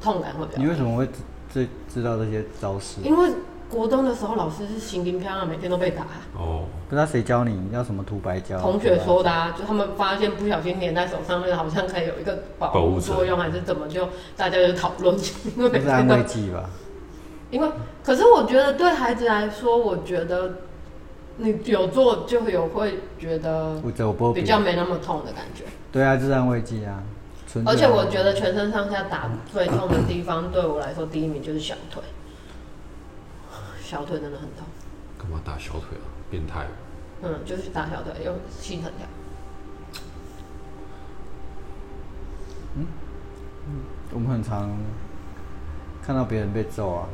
[0.00, 0.58] 痛感会比较。
[0.62, 1.12] 你为什么会知
[1.52, 3.02] 知知道这些招式？
[3.02, 3.30] 因为
[3.70, 6.02] 国中的时候老师是行林漂亮，每天都被打。
[6.34, 8.60] 哦，不知道谁教你要什么涂白胶？
[8.60, 15.16] 同学说的啊，就他们发现不小心粘在手上，那个好像可以有一个保保护作用，还是怎么就大家就讨论，
[15.56, 16.68] 因为安慰剂吧？
[17.50, 17.68] 因为，
[18.04, 20.52] 可是我觉得对孩子来说，我觉得
[21.36, 23.80] 你有做就有会觉得
[24.34, 25.64] 比较没那么痛的感觉。
[25.92, 27.02] 对啊，就是安慰剂啊。
[27.66, 32.00] 而且我觉得全身上下打最痛的地方，对我来说第一名就是小腿，
[33.90, 34.64] 小腿真的很痛。
[35.18, 36.06] 干嘛打小腿啊？
[36.30, 36.64] 变态！
[37.22, 39.04] 嗯，就是打小腿又心疼掉。
[42.76, 42.86] 嗯
[43.66, 43.72] 嗯。
[44.14, 44.70] 我们很常
[46.00, 47.08] 看到别人被揍啊，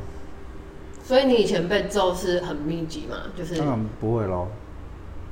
[1.03, 3.17] 所以你以前被揍是很密集嘛？
[3.35, 4.47] 就是当然不会咯，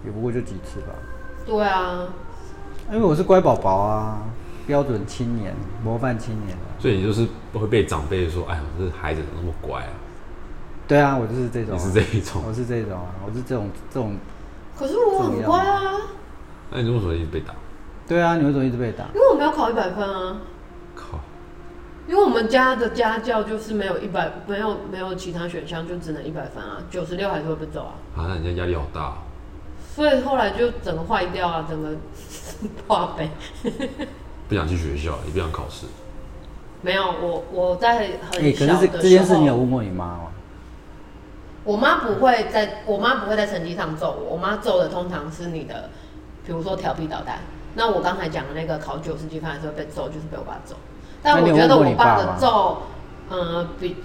[0.03, 0.87] 也不过就几次吧。
[1.45, 2.07] 对啊，
[2.91, 4.23] 因为我是乖宝宝啊，
[4.65, 5.53] 标准青年，
[5.83, 6.73] 模范青年啊。
[6.79, 9.93] 所以你就是会被长辈说：“哎呀，这孩子怎么那么乖啊
[10.87, 11.81] 对啊，我就是这种、啊。
[11.81, 14.15] 你是这一种我是这种啊，我是这种这种。
[14.77, 15.81] 可是我很乖啊，？”
[16.71, 17.53] 那你为什么一直被打？
[18.07, 19.05] 对啊，你为什么一直被打？
[19.13, 20.37] 因为我没有考一百分啊。
[20.95, 21.19] 靠！
[22.07, 27.93] 因为我们家的家教就是没有一百，没有没有其他选项，就只能一百分啊，九十六还是会被走啊。
[28.15, 29.17] 啊，那人家压力好大啊、
[29.95, 31.89] 所以后来就整个坏掉啊，整个
[32.85, 33.31] 破杯。
[34.47, 35.87] 不想去学校，也不想考试。
[36.83, 40.31] 没有，我我在哎、很可小的时候，是这这件事你有问过你妈吗？
[41.65, 45.89] 我妈不会在，我妈不会在成绩上揍我，我妈揍的通常是你的，
[46.45, 47.39] 比如说调皮捣蛋。
[47.73, 50.75] 那我刚才讲的那个考九十几分的时候被揍，就是被我爸揍。
[51.21, 52.83] 但我觉得我爸的揍，
[53.29, 53.97] 呃，比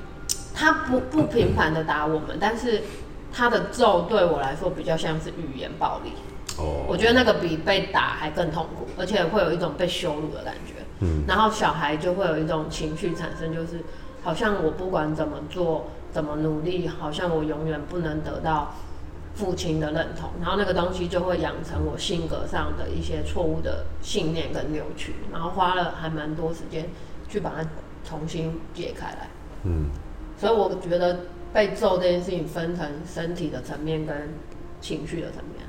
[0.55, 2.83] 他不不频繁的打我们，但是
[3.33, 6.13] 他的揍对我来说比较像是语言暴力。
[6.59, 10.75] 哦，我觉得那个比被打还更痛苦，而且会有一种被羞辱的感觉。
[11.01, 13.85] 嗯，然后小孩就会有一种情绪产生，就是
[14.23, 18.75] 好像我不管怎么做，怎么努力，好像我永远不能得到
[19.35, 26.89] 父亲的认同，然后那个东西就会养成我性格上的一些错误的信念跟扭曲，然后花了还蛮多时间
[27.29, 27.69] 去把它
[28.05, 29.29] 重新解开来。
[29.65, 29.91] 嗯，
[30.37, 31.21] 所以我觉得
[31.53, 34.31] 被揍这件事情分成身体的层面跟
[34.81, 35.67] 情绪的层面，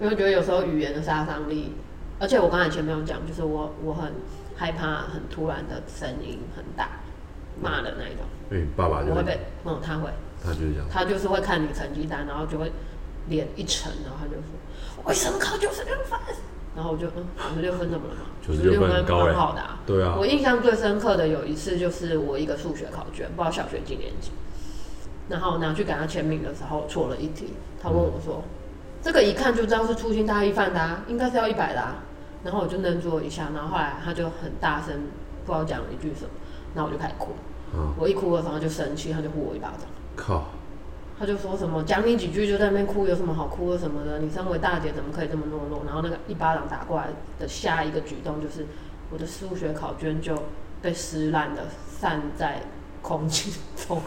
[0.00, 1.74] 因为我觉得有时候语言的杀伤力，
[2.18, 4.12] 而且我刚才前面有讲，就是我我很
[4.56, 6.99] 害怕很突然的声音很大
[7.60, 10.10] 骂的那一种，因为你爸爸就会我会被，嗯，他会，
[10.42, 12.72] 他就是这样，他就是会看你成绩单，然后就会
[13.28, 16.18] 脸一沉，然后他就说为什么考九十六分？
[16.76, 18.20] 然后我就嗯，九十六分怎么了嘛？
[18.46, 19.80] 九十六分蛮好的啊。
[19.86, 24.30] 对啊我印象最深刻的有一次就是我一个数学考卷，不知道小学几年级，
[25.28, 28.42] 然后拿去给他签名的时候错了一题，他问我说
[29.02, 31.96] ：“这个一看就知道是粗心大意犯的、啊，应该是要一百的、啊。”
[32.42, 34.94] 然后我就愣住了一下，然后后来他就很大声
[35.44, 36.30] 不知道讲了一句什么，
[36.74, 37.34] 然后我就开始哭。
[37.74, 39.86] 嗯，我一哭的时候他就生气，他就呼我一巴掌。
[40.16, 40.44] 靠，
[41.18, 44.18] 他就说什么讲你几句就在那边哭，有什么好哭的什么的？
[44.18, 45.82] 你身为大姐怎么可以这么懦弱？
[45.86, 48.66] 然后那个一巴掌打过来的下一个举动就是
[49.10, 50.34] 我的数学考卷就
[50.82, 52.62] 被撕烂的散在
[53.02, 54.02] 空气中，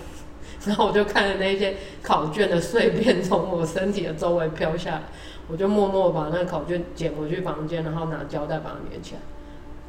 [0.65, 5.03] 然后我就看着那些考卷的碎片从我身体的周围飘下来，
[5.47, 9.21] 我就默默把那个考卷捡回去房间，然后拿胶带把它粘起来。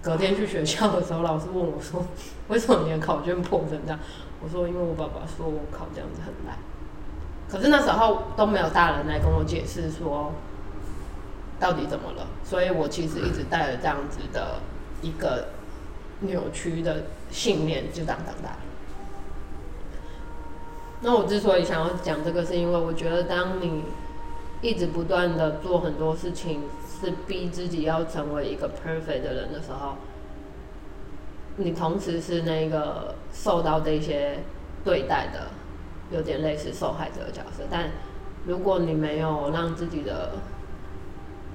[0.05, 2.05] 隔天去学校的时候，老师问我说
[2.49, 3.99] ：“为什么你的考卷破成这样？”
[4.45, 6.59] 我说：“因为我爸爸说我考这样子很烂。”
[7.51, 10.33] 可是那时候都没有大人来跟我解释说
[11.59, 14.61] 到底怎么了，所以我其实一直带着这样子的
[15.01, 15.49] 一个
[16.21, 18.57] 扭曲的信念就这样长大。
[21.01, 23.85] 那我之所以想要讲这个，是因为我觉得当你
[24.61, 26.63] 一直不断的做很多事情，
[27.05, 29.97] 是逼自己要成为一个 perfect 的人的时候，
[31.57, 34.39] 你同时是那个受到这些
[34.85, 35.49] 对待的，
[36.11, 37.65] 有点类似受害者的角色。
[37.71, 37.91] 但
[38.47, 40.33] 如果你没有让自己的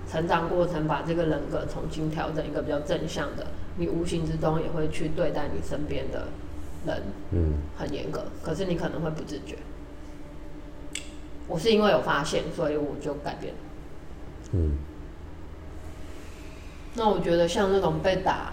[0.10, 6.28] 成长过程把这个人格重新调整一个比较正向的，你无形之中也会去对待你身边的
[6.86, 9.58] 人嗯，很严格，可是你可能会不自觉。
[11.48, 13.54] 我是因为有发现，所以我就改变。
[14.52, 14.78] 嗯，
[17.00, 18.52] 那我觉得像那种被打，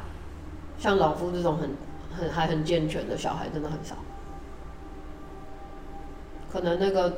[0.79, 1.71] 像老夫这种很
[2.17, 3.97] 很还很健全的小孩，真的很少。
[6.53, 7.13] 可能那个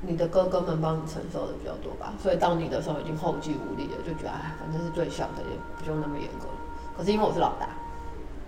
[0.00, 6.46] 你的哥哥们帮你承受的比较多吧，所以到你的时候已经后继无力了，就觉得哎，反正是最小的，也不用那么严格。
[6.96, 7.68] 可是因为我是老大，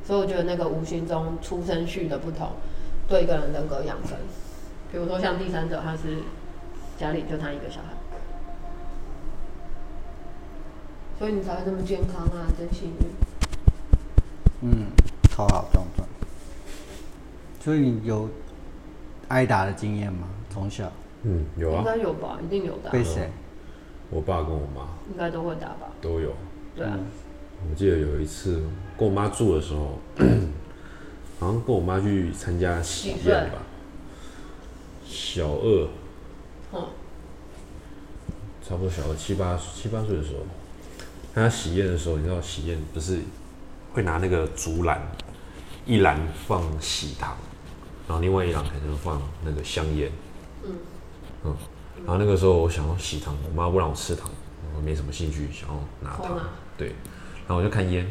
[0.02, 2.52] 所以我觉得那个无形中出生序的不同，
[3.06, 4.16] 对一个人人格养成，
[4.90, 6.16] 比如说像第三者，他是
[6.96, 7.97] 家里就他一个小孩。
[11.18, 12.96] 所以你才会这么健康啊，真幸运。
[14.62, 14.86] 嗯，
[15.30, 16.06] 超好壮壮。
[17.60, 18.28] 所以你有
[19.28, 20.28] 挨打的经验吗？
[20.50, 20.90] 从小
[21.24, 23.30] 嗯，有啊应啊，该有吧，一定有的啊、被谁？
[24.10, 25.88] 我爸跟我妈应该都会打吧？
[26.00, 26.32] 都有。
[26.76, 26.96] 对啊，
[27.68, 28.62] 我记得有一次
[28.96, 29.98] 跟我妈住的时候，
[31.40, 33.58] 好像跟我妈去参加喜宴吧，
[35.04, 35.88] 小二，
[36.72, 36.86] 嗯，
[38.66, 40.42] 差不多小二七八七八岁的时候，
[41.38, 43.20] 参加喜宴的时候，你知道喜宴不是
[43.94, 45.00] 会拿那个竹篮，
[45.86, 47.36] 一篮放喜糖，
[48.08, 50.10] 然后另外一篮可能放那个香烟，
[50.64, 50.72] 嗯。
[51.44, 51.56] 嗯，
[51.98, 54.28] 然后那个时候我想要喜糖，我妈不让我吃糖，
[54.74, 56.40] 我没什么兴趣想要拿糖，
[56.76, 56.88] 对，
[57.46, 58.04] 然后我就看烟，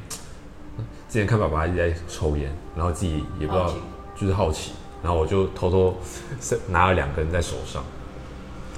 [1.09, 3.73] 之前看爸爸一直在抽烟，然后自己也不知道
[4.15, 4.71] 就是好奇，
[5.03, 5.97] 然后我就偷偷
[6.39, 7.83] 是拿了两根在手上，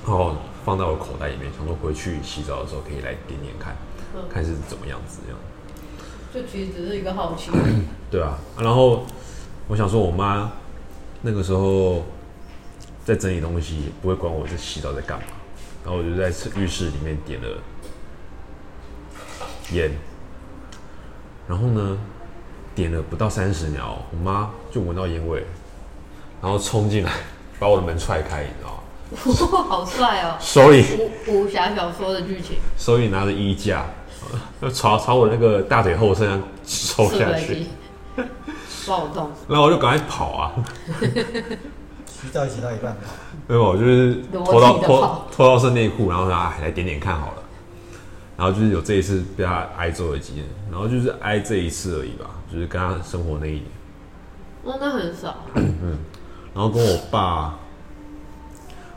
[0.08, 0.36] 然后
[0.66, 3.89] 放到我口袋里面，想说回去洗澡的时候可以来点点看，嗯
[4.32, 5.40] 看是怎么样子这样。
[6.32, 7.52] 就其实只是一个好奇。
[8.12, 9.06] 对啊，然后
[9.68, 10.52] 我想说，我妈
[11.22, 12.04] 那个时候
[13.04, 15.26] 在整理东西，不会管我在洗澡在干嘛，
[15.84, 17.48] 然后我就在浴室里面点了
[19.72, 19.92] 烟，
[21.48, 21.98] 然后呢，
[22.76, 25.44] 点了不到三十秒，我妈就闻到烟味，
[26.42, 27.12] 然后冲进来
[27.60, 28.76] 把我的门踹开，你知道吗？
[29.68, 30.38] 好帅哦！
[30.40, 30.86] 手里
[31.28, 33.86] 武武侠小说的剧情，手里拿着衣架，
[34.62, 37.68] 就朝朝我那个大腿后身上抽下去猬机，，
[38.88, 40.54] 爆痛，然后我就赶快跑啊，
[42.06, 43.12] 洗澡洗到一半跑，
[43.48, 47.44] 没有，我就是脱到脱脱到剩内裤，然后说啊来点点看好了，
[48.38, 53.66] 然后就是有这一次被他挨揍的经验，然后就是挨这一次而已吧，就是跟他生活那一年。
[54.64, 55.98] 哦，那很少， 嗯
[56.54, 57.58] 然后跟我爸，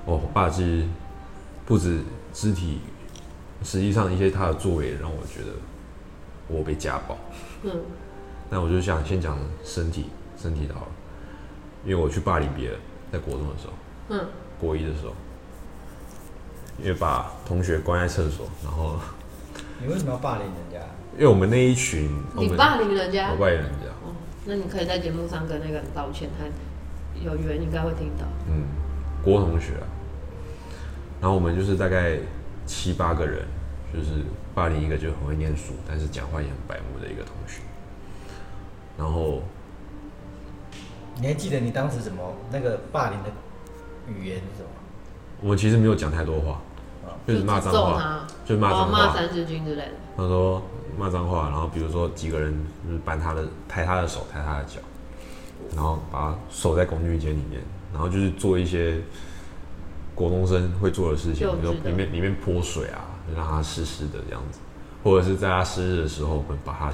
[0.07, 0.85] 哦，我爸其实
[1.64, 2.01] 不止
[2.33, 2.81] 肢体，
[3.64, 5.53] 实际上一些他的作为让我觉得
[6.48, 7.16] 我被家暴。
[7.62, 7.70] 嗯，
[8.51, 10.92] 那我就想先讲身体，身体的好了，
[11.85, 12.79] 因为我去霸凌别人，
[13.12, 13.72] 在国中的时候，
[14.09, 14.27] 嗯，
[14.61, 15.12] 国一的时候，
[16.79, 18.98] 因为把同学关在厕所，然后
[19.81, 20.87] 你为什么要霸凌人家？
[21.14, 24.14] 因为我们那一群，你霸凌人家我，霸凌人家，哦，
[24.46, 26.44] 那你可以在节目上跟那个人道歉，他
[27.22, 28.25] 有缘应该会听到。
[28.48, 28.64] 嗯，
[29.22, 29.87] 郭同学啊，
[31.20, 32.18] 然后我们就是大概
[32.66, 33.46] 七八个人，
[33.92, 37.61] 就是霸凌一个就很会念书，但是讲话也很白目的一个同学。
[38.98, 39.42] 然后
[41.20, 43.31] 你还记得你当时怎么那个霸凌的
[44.09, 44.68] 语言是什么？
[45.40, 46.61] 我们其实没有讲太多话，
[47.27, 48.85] 就是骂脏话，就是骂脏话。
[48.87, 49.92] 哦骂三字经之类的。
[50.16, 50.62] 他说
[50.98, 52.55] 骂脏话，然后比如说几个人
[52.87, 54.81] 就是扳他的、抬他的手、抬他的脚，
[55.75, 57.61] 然后把他守在工具间里面，
[57.92, 59.01] 然后就是做一些
[60.14, 64.59] 国中生会做的事情，比如说里面里面泼水啊，就让他湿湿的这样子，
[65.03, 66.92] 或者是在他生日的时候，我们把他，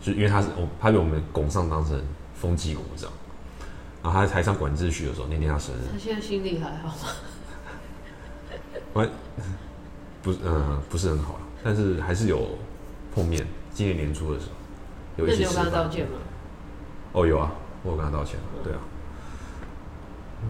[0.00, 2.00] 就因为他是我他被我们拱上当成
[2.34, 3.10] 风纪股长，
[4.02, 6.94] 然后他在台上管秩序的时候，那天他生日，他现在心里还好吗？
[8.92, 9.08] 完，
[10.22, 12.58] 不是，嗯、不是很好啦但是还是有
[13.14, 13.46] 碰面。
[13.72, 14.52] 今年年初的时候，
[15.16, 15.64] 有那你有一次吃饭。
[15.64, 16.12] 跟他道歉吗？
[17.12, 17.50] 哦，有啊，
[17.82, 18.78] 我有跟他道歉，对啊。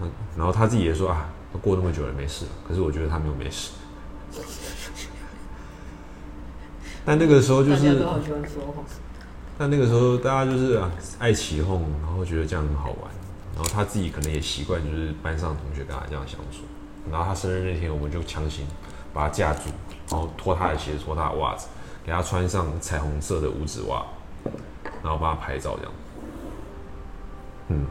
[0.03, 3.73] 嗯，然后他自己也说啊，都过那么久了没事了，可是我觉得他没有没事。
[7.05, 8.05] 但那个时候就是。
[9.57, 10.91] 但那个时候大家就是啊
[11.21, 13.09] 爱起哄，然后觉得这样很好玩，
[13.55, 16.65] 然后他自己可能也习惯，就是班上的同学跟他这样相处。
[17.09, 18.67] 然后他生日那天，我们就强行
[19.13, 19.71] 把他架住，
[20.11, 21.69] 然后脱他的鞋子，脱他的袜子，
[22.05, 24.05] 给他穿上彩虹色的五指袜，
[25.05, 25.93] 然后帮他拍照这样。
[27.69, 27.87] 嗯，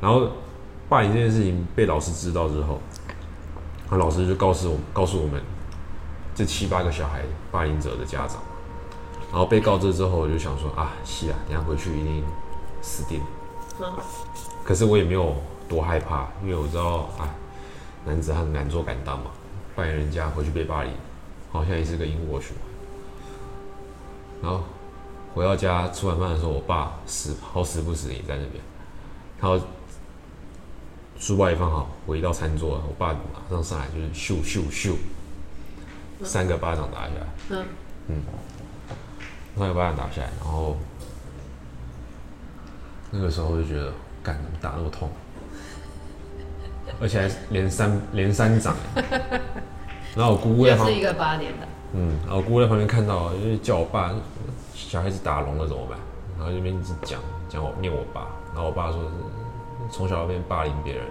[0.00, 0.32] 然后
[0.92, 2.78] 霸凌这件事情被老师知道之后，
[3.90, 5.40] 那老师就告诉我告诉我们
[6.34, 8.36] 这七八个小孩霸凌者的家长。
[9.30, 12.22] 然后被告知之后，我就想说啊，是啊，等下回去一定
[12.82, 13.26] 死定了。
[13.80, 13.90] 嗯，
[14.62, 15.34] 可是我也没有
[15.66, 17.24] 多害怕，因为我知道啊，
[18.04, 19.30] 男子汉敢做敢当嘛，
[19.74, 20.92] 扮演人家回去被霸凌，
[21.50, 22.66] 好像也是个因果循环。
[24.42, 24.62] 然后
[25.32, 28.62] 回到家吃晚饭的时候，我爸死好死不死也在那边，
[29.40, 29.58] 然后
[31.22, 34.96] 书包一放好，我一到餐桌，我爸马上上来就是咻咻咻，
[36.24, 37.26] 三个巴掌打下来。
[37.50, 37.64] 嗯。
[38.08, 38.22] 嗯，
[39.56, 40.76] 三个巴掌打下来，然后
[43.12, 45.08] 那个时候就觉得，干怎么打那么痛，
[47.00, 49.40] 而且还连三连三掌欸，
[50.16, 54.12] 然后我姑姑在旁也是一个八年的，嗯，然后我姑姑在旁边看到，就是叫我爸，
[54.74, 55.96] 小孩子打聋了怎么办？
[56.36, 59.08] 然后这边一直讲讲我念我爸，然后我爸说是
[59.92, 61.04] 从小被霸凌别人，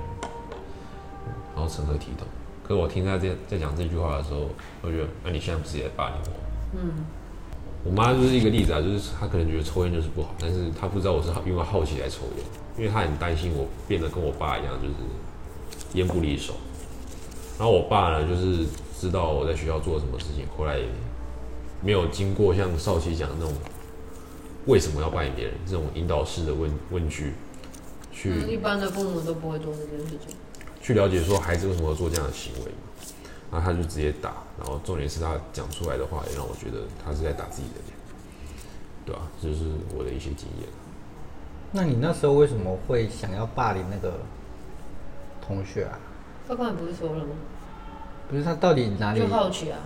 [1.56, 2.28] 然后成何体统？
[2.64, 4.50] 可是我听他在在讲这句话的时候，
[4.82, 6.32] 我就觉得，那、你现在不是也在霸凌我？
[6.74, 7.06] 嗯，
[7.84, 12.46] 我妈就是一个例子啊，就是她可能觉得抽烟就是不好，但是她不知道我是因为好奇来抽烟，
[12.78, 14.94] 因为她很担心我变得跟我爸一样，就是
[15.94, 16.56] 烟不离手。
[17.60, 18.66] 然后我爸呢，就是
[19.00, 20.86] 知道我在学校做什么事情，后来也
[21.84, 23.54] 没有经过像少奇讲的那种
[24.66, 27.34] 为什么要扮演别人这种引导式的问问句，
[28.12, 30.36] 去、嗯一般的父母都不会做这件事情。
[30.82, 32.78] 去了解说孩子为什么要做这样的行为嘛。
[33.52, 37.94] 然后他就直接打，然后重点是他讲出来的话也让我觉得他是在打自己的脸，
[39.06, 40.70] 对吧、这就是我的一些经验。
[41.74, 44.20] 那你那时候为什么会想要霸凌那个
[45.46, 46.00] 同学啊？
[46.48, 47.36] 他刚才不是说了吗？
[48.30, 49.28] 不是他到底哪里就？
[49.28, 49.80] 好奇啊，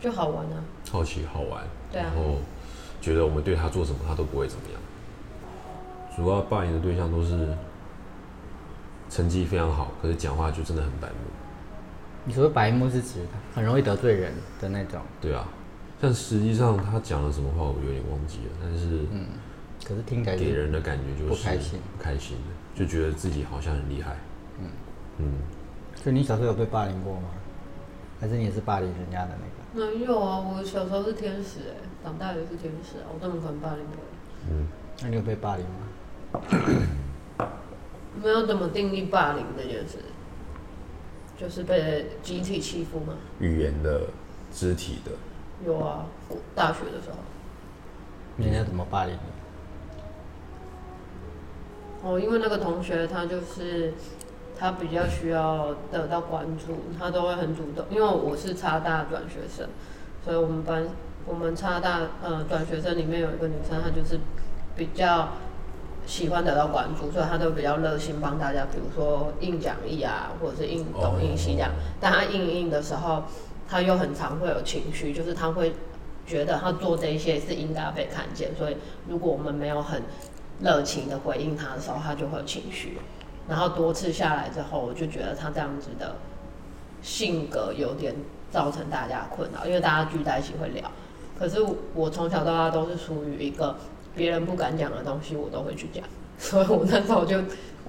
[0.00, 0.62] 就好玩啊。
[0.88, 2.36] 好奇好玩，对啊然后
[3.00, 4.79] 觉得我们对他做什么他都不会怎么样。
[6.16, 7.48] 主要霸凌的对象都是
[9.08, 11.14] 成绩非常好，可是讲话就真的很白目。
[12.24, 13.20] 你说白目是指
[13.54, 15.48] 很容易得罪人的那种，对啊，
[16.00, 19.06] 但实际上他讲了什么话我有点忘记了，但是
[19.86, 24.16] 可是听起来给人的感觉就是不开心不开心的，就觉得自己好像很厉害。
[25.18, 25.32] 嗯
[25.96, 27.28] 所以你小时候有被霸凌过吗？
[28.20, 29.30] 还是你也是霸凌人家的
[29.74, 29.92] 那个？
[29.92, 34.04] 没有啊，我小时候是天使哎、长大也是天使啊，我怎么可能霸凌别人？
[34.50, 34.66] 嗯，
[35.02, 35.88] 那你有被霸凌吗？
[38.22, 39.98] 没有怎么定义霸凌这件事，
[41.38, 43.14] 就是被集体欺负吗。
[43.38, 44.02] 语言的、
[44.52, 45.12] 肢体的，
[45.64, 47.16] 有啊，我大学的时候，
[48.36, 49.20] 人家怎么霸凌你？
[52.02, 53.92] 哦，因为那个同学他就是
[54.58, 57.84] 他比较需要得到关注，他都会很主动。
[57.90, 59.68] 因为我是差大转学生，
[60.24, 60.86] 所以我们班
[61.26, 64.18] 我们差大呃转学生里面有一个女生，她就是
[64.76, 65.28] 比较
[66.10, 71.70] 喜欢得到关注，所以他都比较热心帮大家，比如说印讲义啊，或者是印东印西这样。
[72.00, 73.22] 但他印印的时候，
[73.68, 75.72] 他又很常会有情绪，就是他会
[76.26, 80.02] 觉得他做这些是应该被看见，所以如果我们没有很
[80.60, 82.98] 热情的回应他的时候，他就会有情绪。
[83.48, 86.16] 然后多次下来之后，我就觉得他这样子的
[87.00, 88.16] 性格有点
[88.50, 90.90] 造成大家困扰，因为大家聚在一起会聊。
[91.38, 93.76] 可是我从小到大都是属于一个
[94.14, 96.04] 别人不敢讲的东西，我都会去讲，
[96.38, 97.38] 所以我那时候就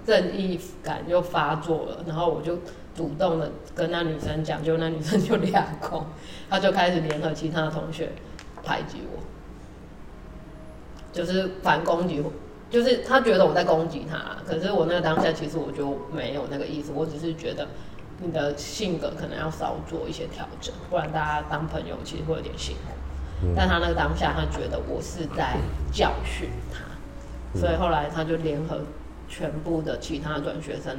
[0.06, 2.58] 正义感就发作了，然后我就
[2.96, 6.06] 主动的跟那女生讲，就那女生就俩空，
[6.50, 8.10] 她就开始联合其他同学
[8.64, 9.20] 排挤我。
[11.14, 12.32] 就是反攻击我，
[12.70, 17.68] 就是他觉得我在攻击他，可是我那个当下其实我就没有那个意思，我只是觉得
[18.20, 22.94] 你的性格可能要稍做一些调整，不然大家当朋友其实会有点辛苦。
[23.56, 25.58] 但他那个当下，他觉得我是在
[25.92, 28.80] 教训他，所以后来他就联合
[29.28, 30.98] 全部的其他转学生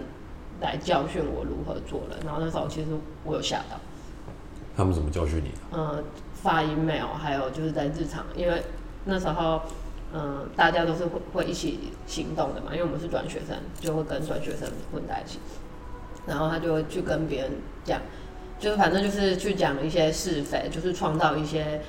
[0.61, 2.19] 来教训我如何做人。
[2.25, 2.89] 然后那时候其实
[3.25, 3.79] 我有吓到，
[4.77, 5.79] 他们怎么教训你的？
[5.79, 6.03] 呃，
[6.35, 8.63] 发 email，还有就是在日常，因为
[9.05, 9.63] 那时候，
[10.15, 15.39] 嗯、大家都是会会一起行动的嘛，因为我们是转学生，就会跟转学生混在一起，
[16.27, 17.51] 然后他就会去跟别人
[17.85, 18.01] 讲，
[18.59, 21.81] 就是反正就是去讲一些是非，就是创造一些，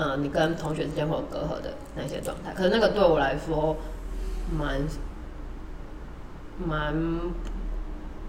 [0.00, 2.54] 嗯、你跟同学之间会有隔阂的那些状态。
[2.54, 3.76] 可是那个对我来说，
[4.56, 4.80] 蛮
[6.64, 6.94] 蛮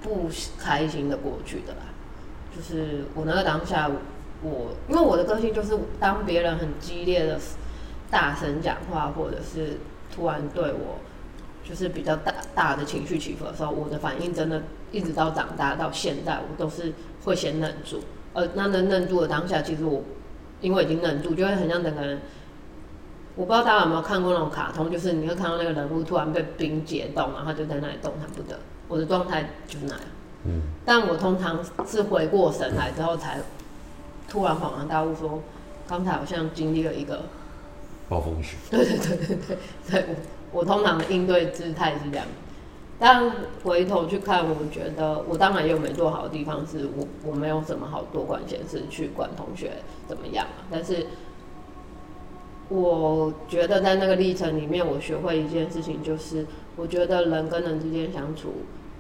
[0.01, 1.81] 不开心的过去的啦。
[2.55, 3.87] 就是我那个当下，
[4.41, 7.39] 我因为我的个性就是，当别人很激烈的
[8.09, 9.77] 大声讲话，或者是
[10.11, 10.97] 突然对我
[11.63, 16.91] 就是比较大大的情绪起伏的时候，我的反应真的一直到长大到现在，我都是
[17.23, 18.01] 会先愣住。
[18.33, 20.03] 呃，那能愣住的当下，其实我
[20.61, 22.19] 因为已经愣住，就会很像整个人。
[23.35, 28.59] 我不知道大家有没有看过那种卡通，就是你会看到那个人物突然被冰解冻，然后就在那里动弹不得。
[28.87, 30.01] 我的状态就是那样。
[30.43, 33.37] 嗯，但我通常是回过神来之后才
[34.27, 35.41] 突然恍然大悟，说
[35.87, 37.21] 刚才好像经历了一个，
[38.09, 38.57] 暴风雪。
[38.69, 39.57] 对对对对对，
[39.89, 40.05] 对
[40.51, 42.25] 我我通常的应对姿态是这样。
[42.99, 43.31] 但
[43.63, 49.71] 回头去看，我觉得我当然也有没做好的地方，是我我没有什么好多管闲事去管同学
[50.05, 50.45] 怎么样。
[50.69, 51.07] 但是
[52.67, 56.45] 我觉得在那个历程里面，我学会一件事情，就是
[56.75, 58.49] 我觉得人跟人之间相处，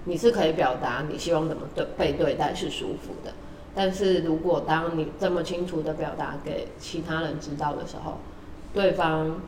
[0.05, 3.33] 你是可以表达你希望怎么对被对待是舒服的。
[3.75, 8.17] 但是如果当你这么清楚的表达给其他人知道的时候，
[8.73, 9.41] 对方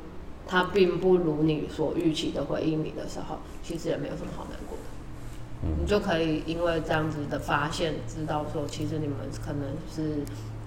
[0.51, 4.83] 他并不如你所预期的回应你的时候，其实也没有什么好难过的。
[5.79, 10.25] 你就可以因为这样子的发现，知道说其实你们可能是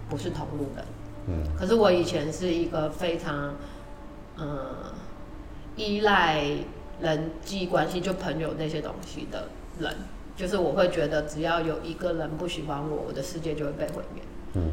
[0.08, 0.84] 不是同路人。
[1.26, 3.54] 嗯，可是我以前是一个非常，
[4.38, 4.94] 呃，
[5.76, 6.42] 依赖
[7.02, 9.94] 人际关系，就朋友那些东西的人，
[10.34, 14.22] 就是我会觉得只要有一个人不喜欢我，我的世界就会被毁灭。
[14.54, 14.70] 嗯，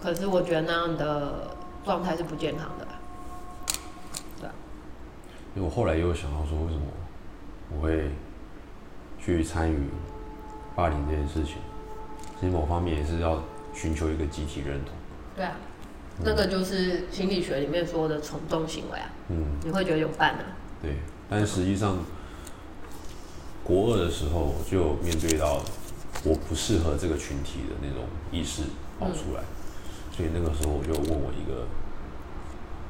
[0.00, 1.50] 可是我觉得那样的
[1.84, 2.86] 状态是不健康的
[5.54, 6.82] 因为我后来又想到说，为什么
[7.70, 8.10] 我会
[9.18, 9.78] 去参与
[10.74, 11.56] 霸凌这件事情？
[12.40, 13.42] 其实某方面也是要
[13.72, 14.92] 寻求一个集体认同。
[15.36, 15.56] 对啊，
[16.24, 20.44] 那个就是心理学里面说的从众行为啊，嗯，你会觉得有伴啊。
[20.82, 20.96] 对。
[21.30, 21.98] 但实际上，
[23.64, 25.62] 国二的时候我就面对到
[26.24, 28.64] 我不适合这个群体的那种意识
[29.00, 29.42] 跑出来，
[30.12, 31.66] 所以那个时候我就问我一个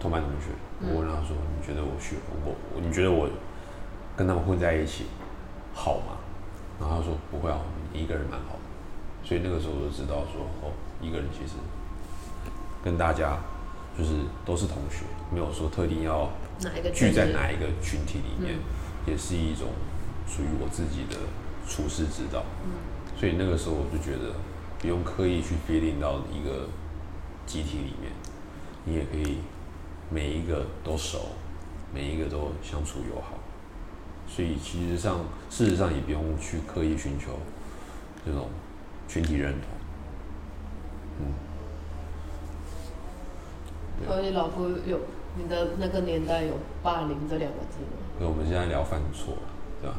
[0.00, 0.48] 同班同学，
[0.80, 3.28] 我问他说：“你觉得我学我我你觉得我
[4.16, 5.06] 跟他们混在一起
[5.72, 6.18] 好吗？”
[6.80, 7.60] 然后他说：“不会啊，
[7.92, 8.60] 你一个人蛮好的。”
[9.24, 11.54] 所以那个时候我就知道说，哦，一个人其实
[12.82, 13.38] 跟大家
[13.96, 14.12] 就是
[14.44, 16.28] 都是同学，没有说特定要
[16.62, 18.58] 哪一个聚在哪一个群体里面，
[19.06, 19.68] 也是一种
[20.26, 21.16] 属于我自己的
[21.66, 22.44] 处世之道。
[23.16, 24.34] 所以那个时候我就觉得，
[24.80, 26.68] 不用刻意去 fit in 到一个
[27.46, 28.12] 集体里面，
[28.84, 29.38] 你也可以
[30.14, 31.18] 每一个都熟，
[31.92, 33.34] 每一个都相处友好。
[34.28, 35.18] 所以其实上，
[35.50, 37.32] 事实上也不用去刻意寻求
[38.24, 38.48] 这种
[39.08, 39.62] 群体认同。
[44.06, 45.00] 所以老夫有
[45.36, 47.98] 你的那个年代有霸凌这两个字吗？
[48.20, 49.34] 那我们现在聊犯错，
[49.82, 49.96] 对吧？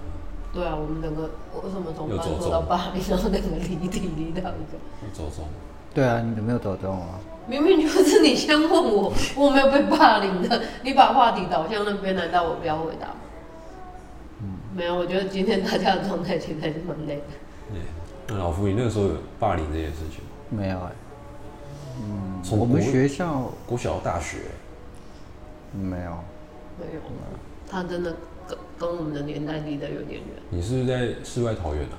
[0.54, 1.24] 对啊，我们整个
[1.62, 4.78] 为什么从犯错到霸凌，然后那个离题离到一个，
[5.14, 5.46] 走中，
[5.94, 7.20] 对啊，你有没有走中啊？
[7.48, 13.16] 明明就是你先问我，我没有被霸凌的，你把话题导向那边，难道我不要回答吗？
[14.76, 17.24] 没有，我觉得今天大家的状态其实还是蛮累的。
[17.72, 17.80] 对。
[18.28, 20.32] 那老夫，你那个时候有霸凌这件事情吗？
[20.50, 20.92] 没有哎、
[22.44, 24.38] 从我们学校国小到大学，
[25.74, 26.12] 没有。
[26.78, 27.02] 没有，
[27.70, 28.16] 他真的
[28.48, 30.30] 跟跟我们的年代离得有点远。
[30.50, 31.96] 你是不是在世外桃源啊？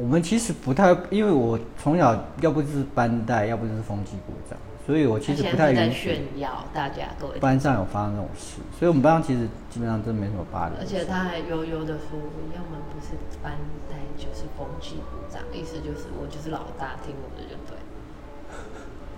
[0.00, 10.78] 我们其实不太，因为我从小要不就是班带，要不就是风纪股长，所以我其实不太他现在在允许炫耀大家各位，班上有发生这种事，所以我们班上其实基本上真没什么霸凌。
[10.80, 12.18] 而且他还悠悠的说，
[12.56, 13.52] 要么不是班
[13.90, 17.76] 带就是风纪股长，意思就是我就是老大，听我的就对。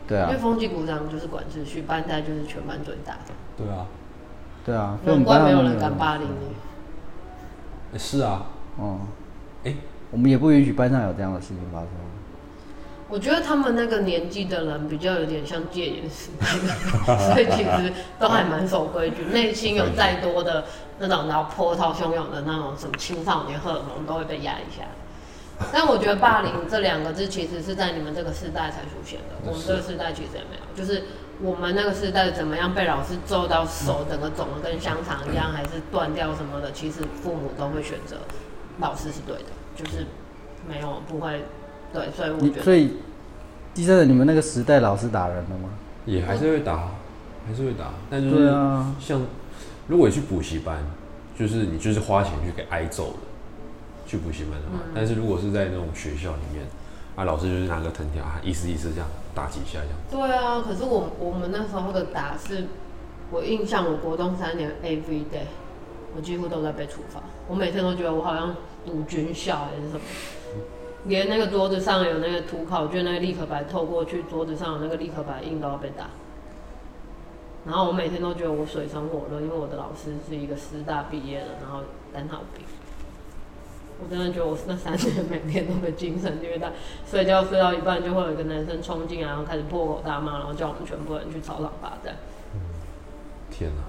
[0.09, 3.87] 对啊因为，风纪股长就是管秩序，班带就是全班最大的，对啊，
[4.65, 6.57] 对啊，所以我们难怪没有人敢霸凌你。
[7.93, 8.47] 欸是啊，
[8.81, 9.01] 嗯、
[9.65, 9.75] 哎、
[10.13, 11.89] 我们也不允许班上有这样的事情发生。
[13.09, 20.65] 我觉得他们那个年纪的人比较有点像戒严时代的， 所以其实都还蛮守规矩，内心有再多的
[20.99, 24.85] 那种然后波涛汹涌的那种什么青少年荷尔蒙都会被压一下。
[25.71, 30.63] 但我觉得“霸凌”这两个字其实是在你们这个时代才出现的，我们这个时代其实也没有。
[30.75, 31.05] 就是
[31.41, 38.17] 我们那个时代怎么样被老师揍到手整个肿的跟香肠一样，还是断掉什么的，其实父母都会选择
[38.81, 40.07] 老师是对的，就是
[40.69, 41.45] 没有不会
[41.93, 42.97] 对，所以我觉得所以，
[43.75, 45.69] 第三个你们那个时代老师打人了吗？
[46.07, 46.91] 也还是会打，
[47.47, 49.21] 还是会打，但就是对啊像
[49.89, 50.79] 如果你去补习班，
[51.39, 53.19] 就是你就是花钱去给挨揍的，
[54.07, 56.67] 去补习班的话，但是如果是在那种学校里面，
[57.17, 62.65] 啊，老师就是拿个藤条，啊，一丝一丝这样打几下这样，对啊，可是我我们那时候的打是，
[63.31, 65.47] 我印象我国中三年 every day，
[66.17, 67.21] 我几乎都在被处罚。
[67.49, 68.55] 我每天都觉得我好像
[68.85, 70.01] 读军校还是什么，
[71.05, 76.11] 连那个桌子上有那个涂考卷那个立可白透过去，桌子上有那个立可白印都要被打。
[77.65, 81.81] 然后我每天都觉得我水深火热，因为我的老师是一个师大毕业的，然后
[82.13, 82.65] 单好兵。
[84.03, 86.73] 我真的觉得我那三年每天都被精神虐待，
[87.09, 92.17] 睡觉睡到一半就会有一个男生冲进来，然后开始破口大骂，然后叫我们全部人去操场罚站。
[93.49, 93.83] 天哪、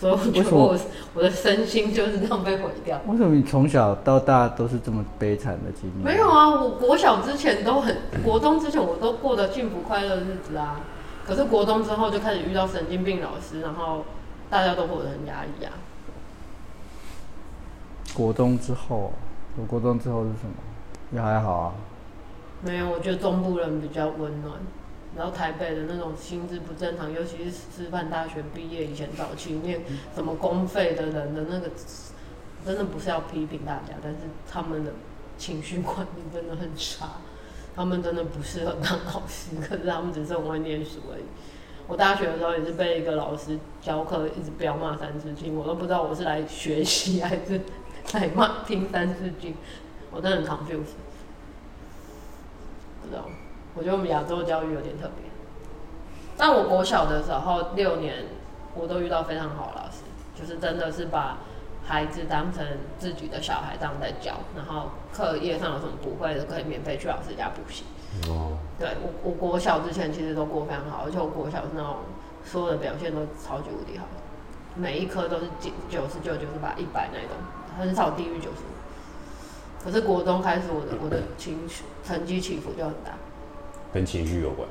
[0.00, 0.78] 所以我我
[1.12, 2.98] 我的身心就是这样被毁掉。
[3.06, 6.02] 为什么你从小到大都是这么悲惨的经历？
[6.02, 7.94] 没有啊，我国小之前都很，
[8.24, 10.80] 国中之前我都过得幸福快乐的日子啊。
[11.26, 14.06] 可是国中之后就开始遇到神经病老师，然后
[14.48, 15.72] 大家都过得很压抑啊。
[18.14, 19.12] 国中之后，
[19.58, 20.54] 我国中之后是什么？
[21.12, 21.72] 也还好啊。
[22.62, 24.54] 没有，我觉得中部人比较温暖，
[25.16, 29.82] 然后台北的那种心智不正常，尤其是师范大学毕业以前早期念
[30.14, 31.70] 什么公费的人的那个，
[32.64, 34.18] 真的不是要批评大家，但是
[34.50, 34.92] 他们的
[35.36, 37.14] 情绪管理真的很差，
[37.74, 41.22] 他们真的不适合当老师，可是他们只是很会念书而已。
[41.88, 47.60] 我大学的时候也是被一个老师教课一直彪骂三字经，我都不知道我是来学习还是
[48.14, 49.56] 来骂听三字经，
[50.12, 50.94] 我真的很 confused。
[53.02, 53.24] 不知道，
[53.74, 55.30] 我觉得我们亚洲教育有点特别。
[56.36, 58.24] 但我国小的时候六年，
[58.74, 60.02] 我都遇到非常好的老师，
[60.34, 61.38] 就是真的是把
[61.86, 62.64] 孩子当成
[62.98, 67.84] 自己的小孩这样在教，然后课业上有什么不会的，可以免费去老师家补习。
[68.28, 71.96] 哦，对我，我国小之前其实都过非常好，而且我国小是那种
[72.44, 74.06] 所有的表现都超级无敌好，
[74.74, 77.36] 每一科都是九九十九、九十八、一百那种，
[77.78, 78.70] 很少低于九十五。
[79.84, 83.12] 可是国中开始，我的我的情绪成绩起伏就很大，
[83.92, 84.68] 跟情绪有关。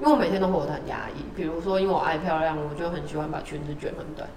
[0.00, 1.24] 因为我每天都活得很压抑。
[1.36, 4.28] 比如说，因为我爱漂亮，我就很喜欢把裙子卷很短。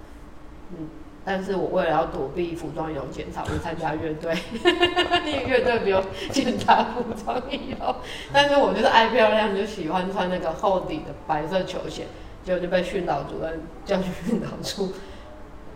[0.78, 0.90] 嗯，
[1.24, 4.36] 但是我为了要躲避服装仪容检查，我就参加乐队。
[5.48, 7.96] 乐队不用检查服装仪容，
[8.34, 12.08] 但是我就是爱漂亮，就喜欢穿那个厚底的白色球鞋，
[12.44, 14.92] 结果就被训导主任叫去训导处，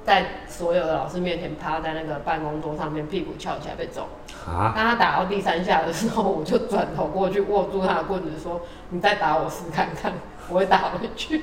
[0.03, 4.07] 在所有的老师面前趴在那个办公桌上面，屁股翘起来被揍。
[4.47, 10.13] 啊，当他打到第三下的时候，我就转头过去握住他的棍子说：“你再打我试看看，
[10.49, 11.39] 我会打回去。”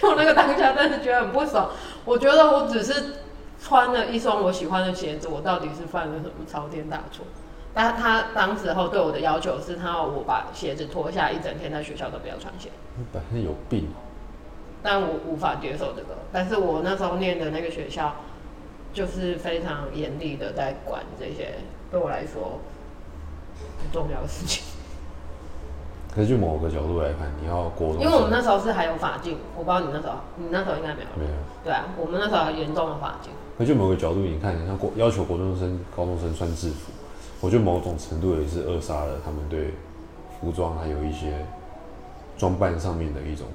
[0.00, 1.68] 因为我那个当下真的觉得很不爽，
[2.04, 3.16] 我觉得我只是
[3.60, 7.26] 穿了一双我喜欢的鞋子，我到底是犯了什么朝天大错？
[7.74, 12.68] 但他当时候对我的要求是，他要我把鞋子脱下，一整天在学校都不要穿鞋。
[12.96, 13.98] 你本身有病哦、
[14.80, 16.16] 但我无法接受这个。
[16.32, 18.14] 但是我那时候念的那个学校，
[18.94, 21.54] 就是非常严厉的在管这些，
[21.90, 22.60] 对我来说
[23.82, 24.62] 不重要的事情。
[26.14, 31.08] 可是就某个角度来看，你要国中，因为我们那时候是还有法镜，我不知道你那时候，你那时候应该没有。
[31.18, 31.30] 没有。
[31.64, 33.32] 对啊，我们那时候还严重的法镜。
[33.58, 36.92] 可就某个角度，你看，像国要求国中生、高中生穿制服，
[37.40, 39.74] 我觉得某种程度也是扼杀了他们对
[40.40, 41.44] 服装还有一些
[42.38, 43.48] 装扮上面的一种。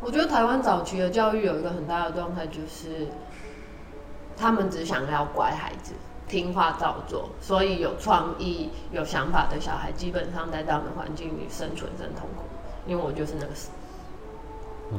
[0.00, 3.08] 我觉得台湾早期的教育有一个很大的状态，就是
[4.40, 5.92] 他们只想要乖孩子。
[6.28, 12.44] 听话照做，所以有创意、有想法的小孩，基本上在这样的环境里生存是痛苦。
[12.86, 13.52] 因为我就是那个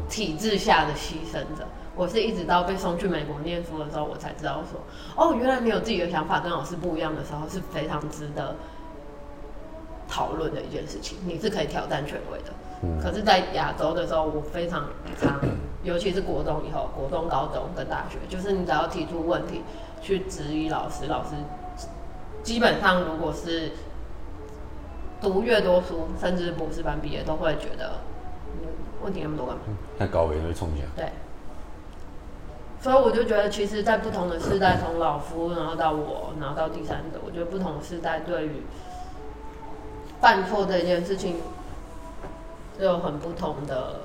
[0.09, 1.65] 体制下的牺牲者。
[1.95, 4.81] 我是一直到被送去美国念书的时候，我才知道说，
[5.15, 8.53] 哦，原来你有自己的想法，跟老师不一样的时候，是非常值得
[10.09, 14.83] 讨论的一件事情你是可以挑战权威的可是在亚洲的时候我非常
[15.17, 15.39] 常
[15.83, 19.61] 尤其是国中以后，国中、高中跟大学，就是你只要提出问题。
[20.03, 21.35] 去质疑老师，老师
[22.41, 23.71] 基本上如果是
[25.21, 27.99] 读越多书，甚至博士班毕业，都会觉得
[29.03, 29.61] 问题那么多干嘛？
[29.99, 30.87] 太高了，会冲起来。
[30.95, 31.11] 对，
[32.81, 38.63] 所以我就觉得，其实，在不同的世代，从老夫，然后到我，然后到第三者，我觉得不同的世代对于
[40.19, 41.35] 犯错这件事情，
[42.79, 43.99] 都有很不同的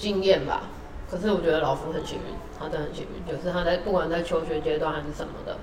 [0.00, 0.62] 经验吧。
[1.10, 5.56] 可是我觉得老夫很幸运，他真的很幸运，就是他在不管在求学阶段还是什么的，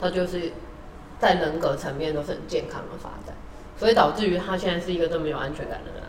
[0.00, 0.52] 他就是
[1.20, 3.36] 在人格层面都是很健康的发展，
[3.78, 6.02] 所以导致于他现在是一个这么有安全感的人。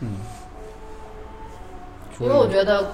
[0.00, 0.08] 嗯，
[2.18, 2.92] 因为我觉得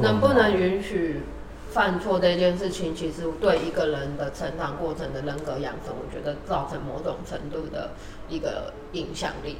[0.00, 1.22] 能不能允许
[1.70, 7.90] 犯错这件事情，其实对一个人的成长过程的人格养成，我觉得造成某种程度的
[8.28, 9.58] 一个影响力，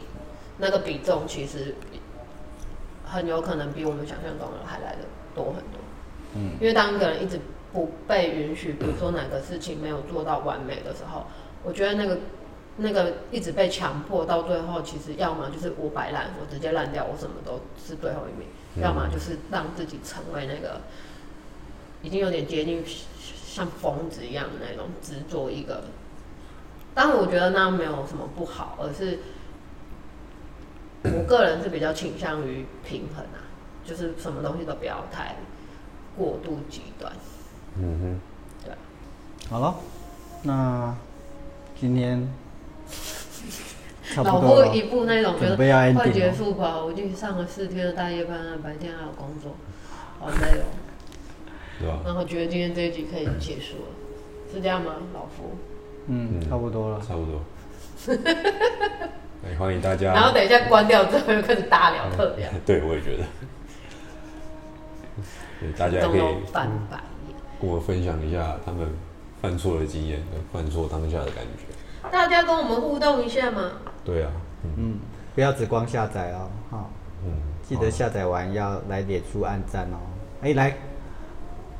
[0.59, 1.75] 那个比重其实。
[3.07, 5.03] 很有可能比我们想象中的还来的
[5.37, 5.79] 多很多，
[6.35, 7.39] 嗯，因为当一个人一直
[7.73, 11.27] 不被允许，比如说哪个事情没有做到完美的时候，
[11.63, 12.19] 我觉得那个
[12.79, 18.49] 那个一直被强迫到最后，其实要么就是我摆烂，我直接烂掉，我什么都是最后一名；
[18.83, 20.81] 要么就是让自己成为那个
[22.03, 22.83] 已经有点接近
[23.47, 25.85] 像疯子一样的那种执着一个。
[26.95, 29.21] 当然，我觉得那没有什么不好，而是。
[31.05, 33.45] 我个人是比较倾向于平衡啊，
[33.85, 35.37] 就是什么东西都不要太
[36.17, 37.13] 过度极端。
[37.79, 38.21] 嗯哼，
[38.65, 38.75] 对。
[39.51, 39.75] 好了，
[40.43, 40.97] 那
[41.79, 42.27] 今天
[44.17, 49.57] 老婆一部那种觉得快结束吧，我已经上了四天的大夜班了，白天还有工作，
[50.19, 50.65] 好累哦。
[51.81, 51.99] 对吧？
[52.05, 53.91] 然后觉得今天这一集可以结束了，
[54.53, 55.57] 是这样吗，老夫？
[56.07, 57.43] 嗯，差不多了，差不多。
[59.59, 60.13] 欢迎大家。
[60.13, 62.49] 然后等一下关掉之后又开始大聊特聊。
[62.67, 63.25] 对，我也觉得。
[65.79, 66.21] 大家可以
[66.53, 66.97] 翻白
[67.29, 68.87] 眼，跟我分享一下他们
[69.41, 72.11] 犯错的经验跟犯错当下的感觉。
[72.11, 73.73] 大家跟我们互动一下嘛。
[74.05, 74.31] 对啊，
[74.77, 74.99] 嗯，
[75.35, 76.91] 不要只光下载哦，好，
[77.25, 77.33] 嗯，
[77.67, 79.97] 记得下载完要来脸书按赞哦。
[80.43, 80.77] 哎，来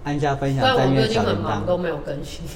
[0.05, 2.47] 按下分享，订阅小铃铛都没有更新。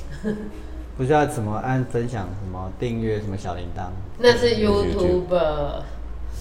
[0.99, 3.85] 不知道怎么按分享，什么订阅，什么小铃铛。
[4.19, 5.39] 那是 YouTube，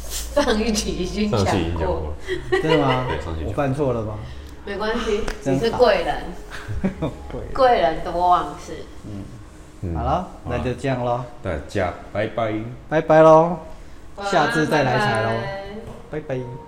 [0.09, 1.45] 上一期已经讲
[1.75, 2.13] 过，
[2.51, 3.05] 真的吗？
[3.45, 4.15] 我犯错了吗？
[4.65, 6.23] 没关系，你是贵人，
[7.53, 8.73] 贵人多忘事。
[9.83, 11.23] 嗯，好了，那就这样喽。
[11.43, 12.53] 大家拜拜，
[12.89, 13.59] 拜拜喽，
[14.25, 15.29] 下次再来踩喽，
[16.09, 16.66] 拜拜。